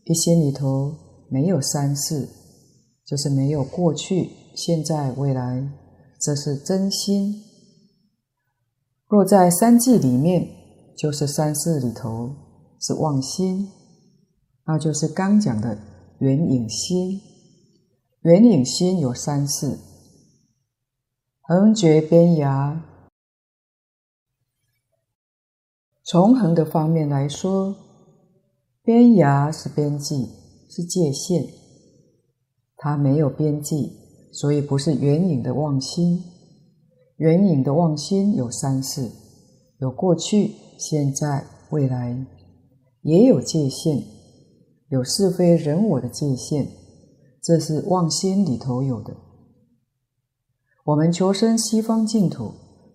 [0.04, 0.94] 一心里头
[1.30, 2.28] 没有三世，
[3.06, 5.66] 就是没有过去、现在、未来，
[6.20, 7.42] 这是真心。
[9.08, 10.48] 若在三际里面，
[10.96, 12.34] 就是三世里头。
[12.80, 13.70] 是妄心，
[14.66, 15.78] 那就是刚讲的
[16.18, 17.18] 圆影心。
[18.20, 19.78] 圆影心有三世，
[21.40, 22.78] 横绝边涯。
[26.04, 27.74] 从横的方面来说，
[28.82, 30.28] 边涯是边际，
[30.68, 31.48] 是界限，
[32.76, 34.03] 它没有边际，
[34.34, 36.20] 所以不是缘影的妄心。
[37.18, 39.08] 缘影的妄心有三世，
[39.78, 42.26] 有过去、现在、未来。
[43.02, 44.02] 也有界限，
[44.88, 46.66] 有是非人我的界限，
[47.40, 49.14] 这是妄心里头有的。
[50.86, 52.50] 我们求生西方净土，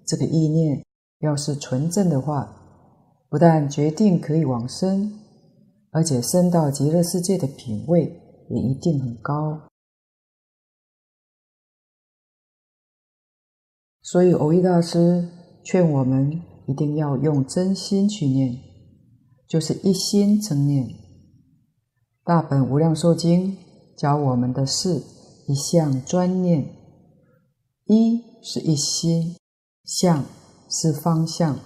[0.06, 0.84] 这个意念
[1.20, 2.54] 要是纯正的话，
[3.30, 5.14] 不但决定可以往生，
[5.92, 8.12] 而且生到极乐世界的品位
[8.50, 9.69] 也一定很高。
[14.12, 15.30] 所以，蕅益大师
[15.64, 18.58] 劝我们一定要用真心去念。
[19.48, 20.86] 就是一心称念，
[22.24, 23.52] 《大本无量寿经》
[23.96, 25.04] 教我们的是
[25.48, 26.66] 一向专念。
[27.86, 29.36] 一是一心，
[29.84, 30.26] 向
[30.68, 31.60] 是方向，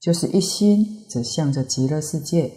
[0.00, 2.50] 就是一心则向着极乐世界，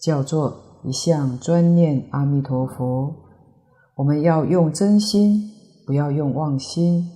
[0.00, 3.14] 叫做一向专念阿弥陀佛。
[3.96, 5.50] 我们要用真心，
[5.86, 7.10] 不要用妄心。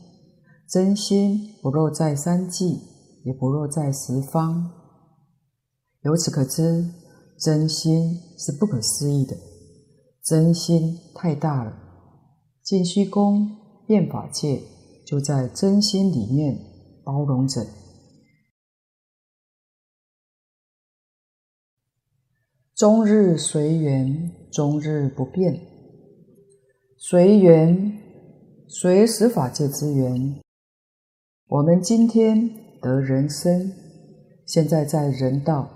[0.72, 2.80] 真心不落在三际，
[3.26, 4.70] 也不落在十方。
[6.00, 6.90] 由此可知，
[7.38, 9.36] 真心是不可思议的，
[10.24, 11.76] 真心太大了。
[12.62, 13.54] 尽虚空
[13.86, 14.62] 变法界
[15.06, 16.58] 就在真心里面
[17.04, 17.66] 包容着。
[22.74, 25.60] 终日随缘，终日不变。
[26.96, 27.98] 随缘，
[28.66, 30.40] 随十法界之缘。
[31.52, 32.48] 我们今天
[32.80, 33.70] 得人生，
[34.46, 35.68] 现在在人道。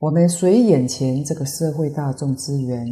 [0.00, 2.86] 我们随眼前这个社会大众之缘，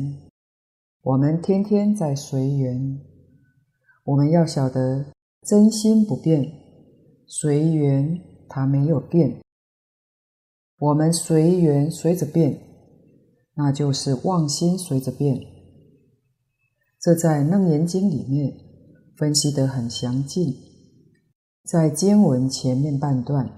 [1.02, 2.98] 我们天天在随缘。
[4.04, 5.12] 我们要晓得
[5.42, 6.50] 真心不变，
[7.26, 8.18] 随缘
[8.48, 9.42] 它没有变。
[10.78, 12.58] 我们随缘随着变，
[13.56, 15.38] 那就是妄心随着变。
[16.98, 18.54] 这在《楞严经》里面
[19.18, 20.54] 分析得很详尽，
[21.66, 23.50] 在经文前面半段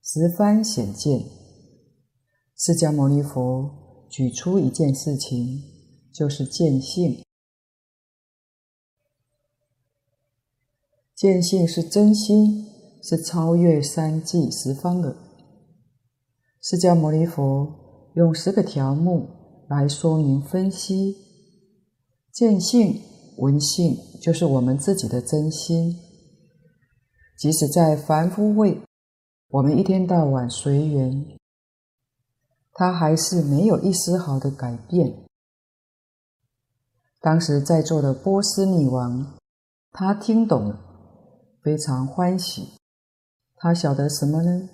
[0.00, 1.24] 十番显见。
[2.56, 5.60] 释迦牟尼佛举出一件事情，
[6.12, 7.24] 就是见性。
[11.16, 12.68] 见性是真心，
[13.02, 15.16] 是超越三际十方的。
[16.62, 19.28] 释迦牟尼佛用十个条目
[19.68, 21.16] 来说明分析，
[22.30, 23.00] 见性、
[23.38, 25.96] 闻性就是我们自己的真心。
[27.38, 28.80] 即使在凡夫位，
[29.46, 31.24] 我们一天到晚随缘，
[32.72, 35.14] 他还是没有一丝毫的改变。
[37.20, 39.38] 当时在座的波斯女王，
[39.92, 40.80] 她听懂了，
[41.62, 42.72] 非常欢喜。
[43.54, 44.68] 她晓得什么呢？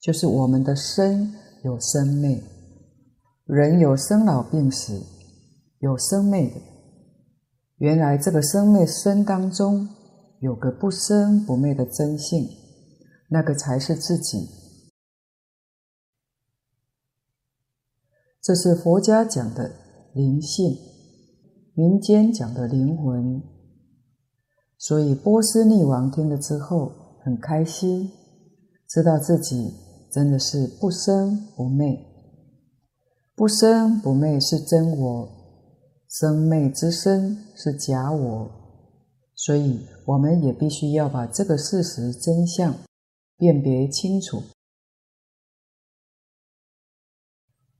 [0.00, 2.42] 就是我们的生有生灭，
[3.44, 5.02] 人有生老病死，
[5.80, 6.56] 有生灭的。
[7.76, 9.86] 原来这个生灭生当中
[10.40, 12.48] 有个不生不灭的真性，
[13.28, 14.48] 那个才是自己。
[18.42, 19.70] 这是佛家讲的
[20.14, 20.76] 灵性。
[21.72, 23.42] 民间讲的灵魂，
[24.76, 26.92] 所以波斯匿王听了之后
[27.24, 28.10] 很开心，
[28.86, 29.72] 知道自己
[30.10, 32.04] 真的是不生不灭，
[33.34, 35.28] 不生不灭是真我，
[36.08, 38.50] 生灭之身是假我，
[39.42, 42.74] 所以我们也必须要把这个事实真相
[43.38, 44.42] 辨别清楚。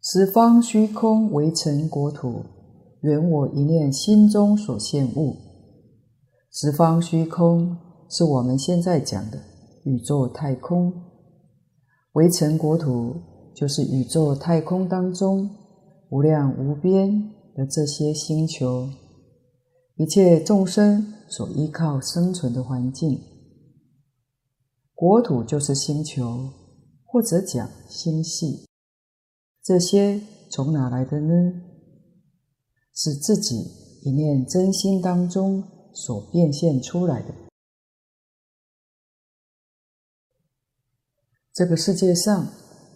[0.03, 2.43] 十方虚空为尘国土。
[3.03, 5.35] 缘我一念心中所现物，
[6.53, 7.79] 十方虚空
[8.11, 9.39] 是我们现在讲的
[9.85, 10.93] 宇宙太空，
[12.13, 13.17] 为尘国土
[13.55, 15.49] 就是宇宙太空当中
[16.11, 17.11] 无量无边
[17.55, 18.91] 的这些星球，
[19.97, 23.19] 一切众生所依靠生存的环境。
[24.95, 26.51] 国土就是星球，
[27.07, 28.69] 或者讲星系，
[29.63, 30.21] 这些
[30.51, 31.63] 从哪来的呢？
[32.93, 33.57] 是自己
[34.03, 35.65] 一念真心当中
[35.95, 37.35] 所变现出来的。
[41.55, 42.49] 这个世界上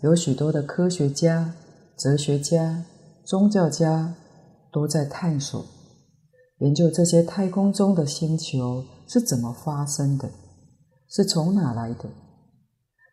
[0.02, 1.54] 有许多的科学家、
[1.96, 2.84] 哲学家、
[3.24, 4.14] 宗教家
[4.70, 5.64] 都在探索、
[6.58, 10.30] 研究这些太空中的星球是怎么发生的，
[11.08, 12.08] 是从哪来的？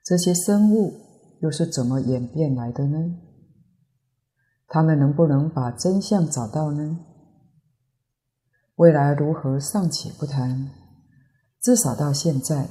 [0.05, 0.93] 这些生物
[1.41, 2.97] 又是怎么演变来的呢？
[4.67, 6.99] 他们能不能把真相找到呢？
[8.75, 10.71] 未来如何尚且不谈，
[11.59, 12.67] 至少到现在，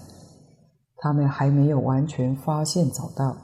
[0.96, 3.36] 他们还没有完全发现找到。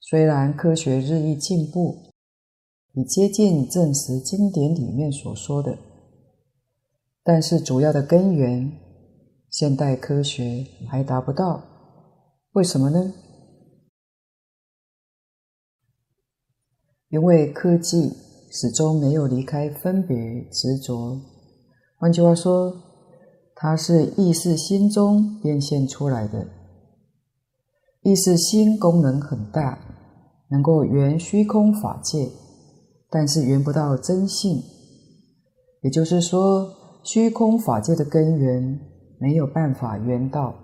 [0.00, 2.05] 虽然科学日益进步，
[2.96, 5.76] 已接近证实经典里面所说的，
[7.22, 8.72] 但是主要的根源，
[9.50, 11.62] 现代科学还达不到。
[12.52, 13.12] 为什么呢？
[17.10, 18.14] 因为科技
[18.50, 20.16] 始终没有离开分别
[20.50, 21.20] 执着，
[21.98, 22.74] 换句话说，
[23.54, 26.48] 它是意识心中变现出来的。
[28.00, 29.78] 意识心功能很大，
[30.48, 32.30] 能够缘虚空法界，
[33.08, 34.62] 但是缘不到真性。
[35.82, 38.80] 也就是说，虚空法界的根源
[39.20, 40.54] 没有办法圆到。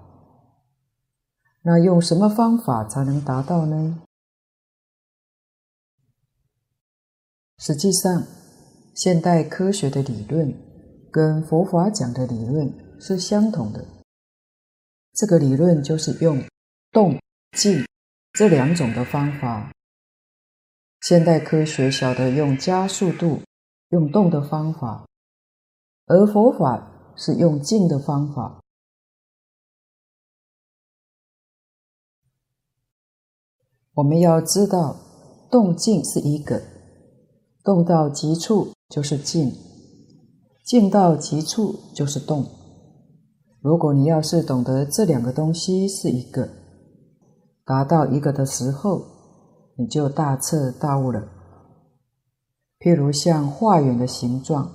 [1.63, 4.03] 那用什么方法才能达到呢？
[7.59, 8.27] 实际上，
[8.97, 10.53] 现代科学的理论
[11.13, 13.87] 跟佛法讲的理论是相同的。
[15.13, 16.43] 这个理论就是用
[16.91, 17.17] 动
[17.57, 17.87] 静
[18.33, 19.71] 这两种的方法。
[21.03, 23.41] 现代科学晓得用加速度、
[23.89, 25.05] 用动的方法，
[26.07, 28.61] 而佛法是用静的方法。
[33.95, 34.97] 我们要知道，
[35.51, 36.63] 动静是一个。
[37.65, 39.53] 动到极处就是静，
[40.65, 42.47] 静到极处就是动。
[43.61, 46.49] 如果你要是懂得这两个东西是一个，
[47.65, 49.12] 达到一个的时候，
[49.77, 51.29] 你就大彻大悟了。
[52.79, 54.71] 譬如像化圆的形状，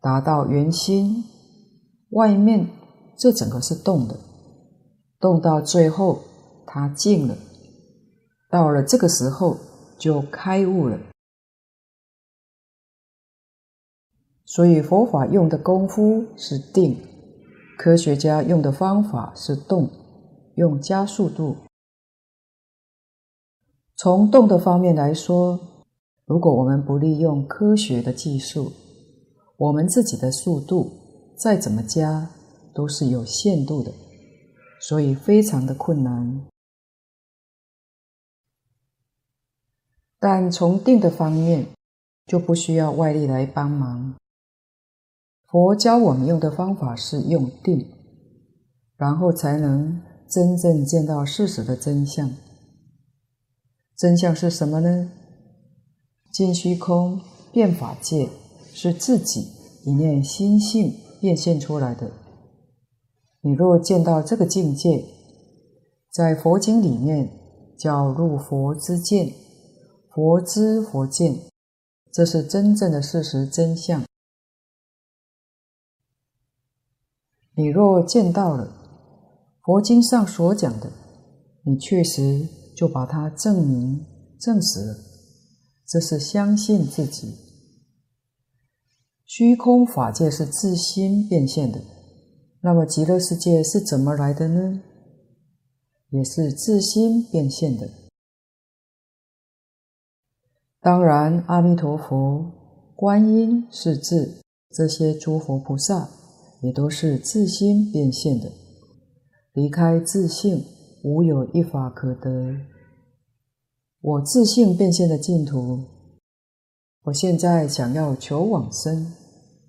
[0.00, 1.24] 达到圆心，
[2.10, 2.68] 外面
[3.16, 4.16] 这整个是动的，
[5.20, 6.22] 动到最后
[6.66, 7.36] 它静了，
[8.50, 9.56] 到了这个时候
[9.98, 10.98] 就开悟了。
[14.44, 16.96] 所以佛法用的功夫是定，
[17.78, 19.88] 科学家用的方法是动，
[20.56, 21.56] 用加速度。
[24.02, 25.60] 从动的方面来说，
[26.24, 28.72] 如果我们不利用科学的技术，
[29.58, 30.90] 我们自己的速度
[31.36, 32.30] 再怎么加
[32.72, 33.92] 都是有限度的，
[34.80, 36.46] 所以非常的困难。
[40.18, 41.66] 但从定的方面，
[42.26, 44.14] 就不需要外力来帮忙。
[45.46, 47.86] 佛教我们用的方法是用定，
[48.96, 52.30] 然后才能真正见到事实的真相。
[54.00, 55.10] 真相是什么呢？
[56.32, 57.20] 尽虚空
[57.52, 58.30] 变法界，
[58.72, 59.46] 是自己
[59.84, 62.10] 一念心性变现出来的。
[63.42, 65.04] 你若见到这个境界，
[66.10, 67.28] 在佛经里面
[67.78, 69.34] 叫入佛之见，
[70.14, 71.38] 佛知佛见，
[72.10, 74.02] 这是真正的事实真相。
[77.54, 78.72] 你若见到了
[79.62, 80.90] 佛经上所讲的，
[81.64, 82.48] 你确实
[82.80, 84.06] 就把它证明
[84.40, 84.96] 证实了，
[85.86, 87.34] 这是相信自己。
[89.26, 91.78] 虚空法界是自心变现的，
[92.62, 94.80] 那么极乐世界是怎么来的呢？
[96.08, 97.90] 也是自心变现的。
[100.80, 102.50] 当然，阿弥陀佛、
[102.96, 106.08] 观音、势至这些诸佛菩萨，
[106.62, 108.50] 也都是自心变现的。
[109.52, 110.64] 离开自性，
[111.02, 112.56] 无有一法可得。
[114.00, 115.84] 我自信变现的净土，
[117.04, 119.12] 我现在想要求往生，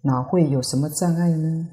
[0.04, 1.68] 哪会有什么障碍呢？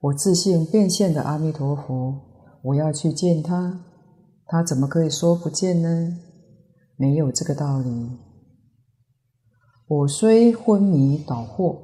[0.00, 2.14] 我自信变现的阿弥陀佛。
[2.62, 3.84] 我要去见他，
[4.46, 6.18] 他怎么可以说不见呢？
[6.96, 8.10] 没有这个道理。
[9.86, 11.78] 我虽昏迷倒惑，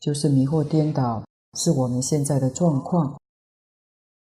[0.00, 1.24] 就是迷惑颠倒，
[1.56, 3.16] 是我们现在的状况。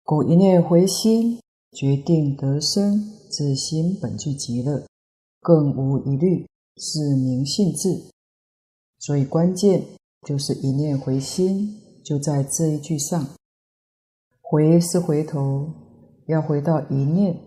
[0.10, 1.38] 故一念回心，
[1.74, 2.98] 决定得生，
[3.30, 4.88] 自心本具极乐，
[5.42, 6.48] 更无疑虑，
[6.78, 8.10] 是明信智。
[9.00, 9.84] 所以关键
[10.26, 13.22] 就是一念回心，就在这一句上。
[14.40, 15.74] 回是回头，
[16.28, 17.38] 要回到一念，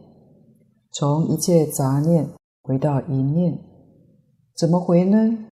[0.93, 2.29] 从一切杂念
[2.61, 3.59] 回到一念，
[4.55, 5.49] 怎么回呢？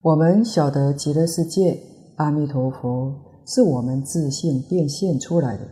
[0.00, 1.80] 我们晓得极乐世界，
[2.16, 5.66] 阿弥陀佛是我们自信变现出来的，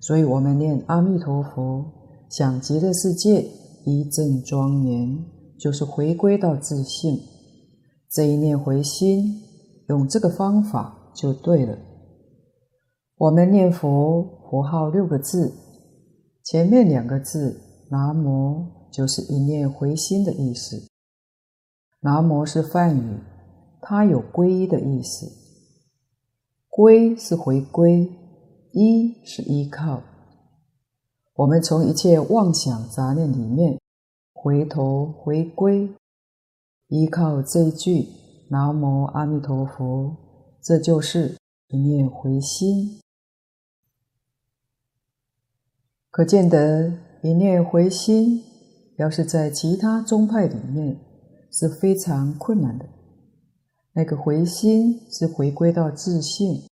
[0.00, 1.84] 所以我们念阿弥陀佛，
[2.30, 3.46] 想极乐世界
[3.84, 5.24] 一正庄严，
[5.58, 7.18] 就是回归到自信，
[8.10, 9.42] 这一念回心，
[9.88, 11.00] 用这个方法。
[11.16, 11.78] 就对了。
[13.18, 15.54] 我们念佛佛号六个字，
[16.42, 17.56] 前面两个字
[17.88, 20.76] “南无”就是一念回心的意思。
[22.00, 23.20] 南无是梵语，
[23.80, 25.43] 它有皈依的意思。
[26.76, 28.10] 归是回归，
[28.72, 30.02] 依是依靠。
[31.34, 33.78] 我们从一切妄想杂念里面
[34.32, 35.94] 回头回归，
[36.88, 38.08] 依靠这一句
[38.50, 40.16] “南无阿弥陀佛”。
[40.60, 41.36] 这就是
[41.68, 43.00] 一念回心，
[46.10, 48.42] 可见得一念回心，
[48.96, 50.98] 要是在其他宗派里面
[51.52, 52.93] 是非常困难的。
[53.94, 56.68] 那个回心是回归到自信，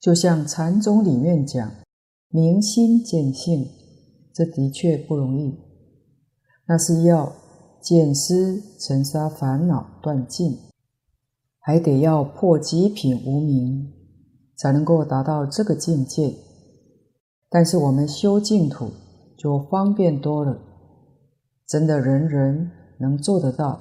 [0.00, 1.72] 就像禅宗里面讲
[2.28, 3.68] 明心见性，
[4.32, 5.58] 这的确不容易。
[6.66, 7.32] 那是要
[7.80, 10.58] 见思尘沙烦恼断尽。
[11.64, 13.92] 还得要破极品无明，
[14.56, 16.34] 才能够达到这个境界。
[17.48, 18.90] 但是我们修净土
[19.38, 20.58] 就方便多了，
[21.68, 23.80] 真的人人能做得到，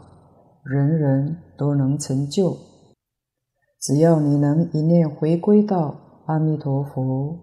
[0.63, 2.57] 人人都能成就。
[3.79, 7.39] 只要你能一念回归到阿弥陀佛，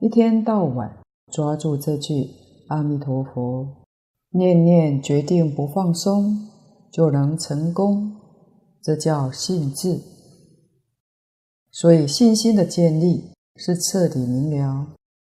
[0.00, 0.96] 一天到晚
[1.30, 2.30] 抓住这句
[2.68, 3.68] 阿弥陀佛，
[4.30, 6.48] 念念决定不放松，
[6.90, 8.16] 就能成功。
[8.82, 10.00] 这叫信智，
[11.70, 14.88] 所以信心的建立是彻底明了，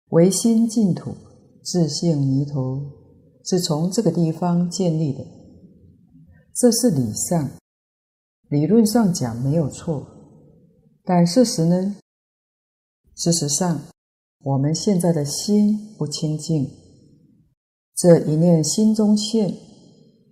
[0.09, 1.11] 唯心净土，
[1.63, 2.81] 自性弥陀，
[3.43, 5.23] 是从这个地方建立的。
[6.55, 7.49] 这是理上，
[8.49, 10.05] 理论上讲没有错，
[11.03, 11.95] 但事实呢？
[13.15, 13.81] 事实上，
[14.39, 16.69] 我们现在的心不清净，
[17.95, 19.53] 这一念心中现，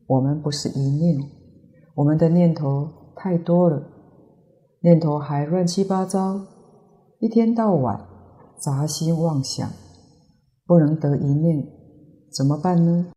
[0.07, 1.17] 我们不是一念，
[1.95, 2.99] 我们的念头。
[3.13, 3.83] 太多了，
[4.79, 6.43] 念头还乱七八糟，
[7.19, 8.07] 一天到晚
[8.59, 9.69] 杂心妄想，
[10.65, 11.63] 不能得一念，
[12.33, 13.11] 怎么办呢？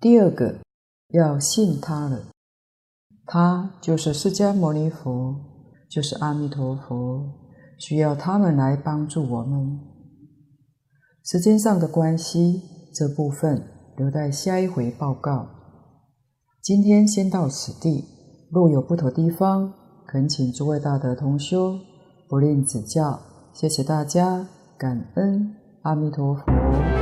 [0.00, 0.58] 第二个
[1.12, 2.20] 要信他了，
[3.26, 5.36] 他就是释迦牟尼佛，
[5.90, 7.28] 就是阿弥陀佛，
[7.78, 9.78] 需要他们来帮助我们。
[11.22, 12.62] 时间上的关系，
[12.94, 13.62] 这部分
[13.96, 15.46] 留待下一回报告。
[16.62, 18.04] 今天先到此地。
[18.50, 19.72] 若有不妥地方，
[20.06, 21.78] 恳请诸位大德同修
[22.28, 23.20] 不吝指教。
[23.52, 24.46] 谢谢大家，
[24.78, 27.01] 感恩阿弥陀佛。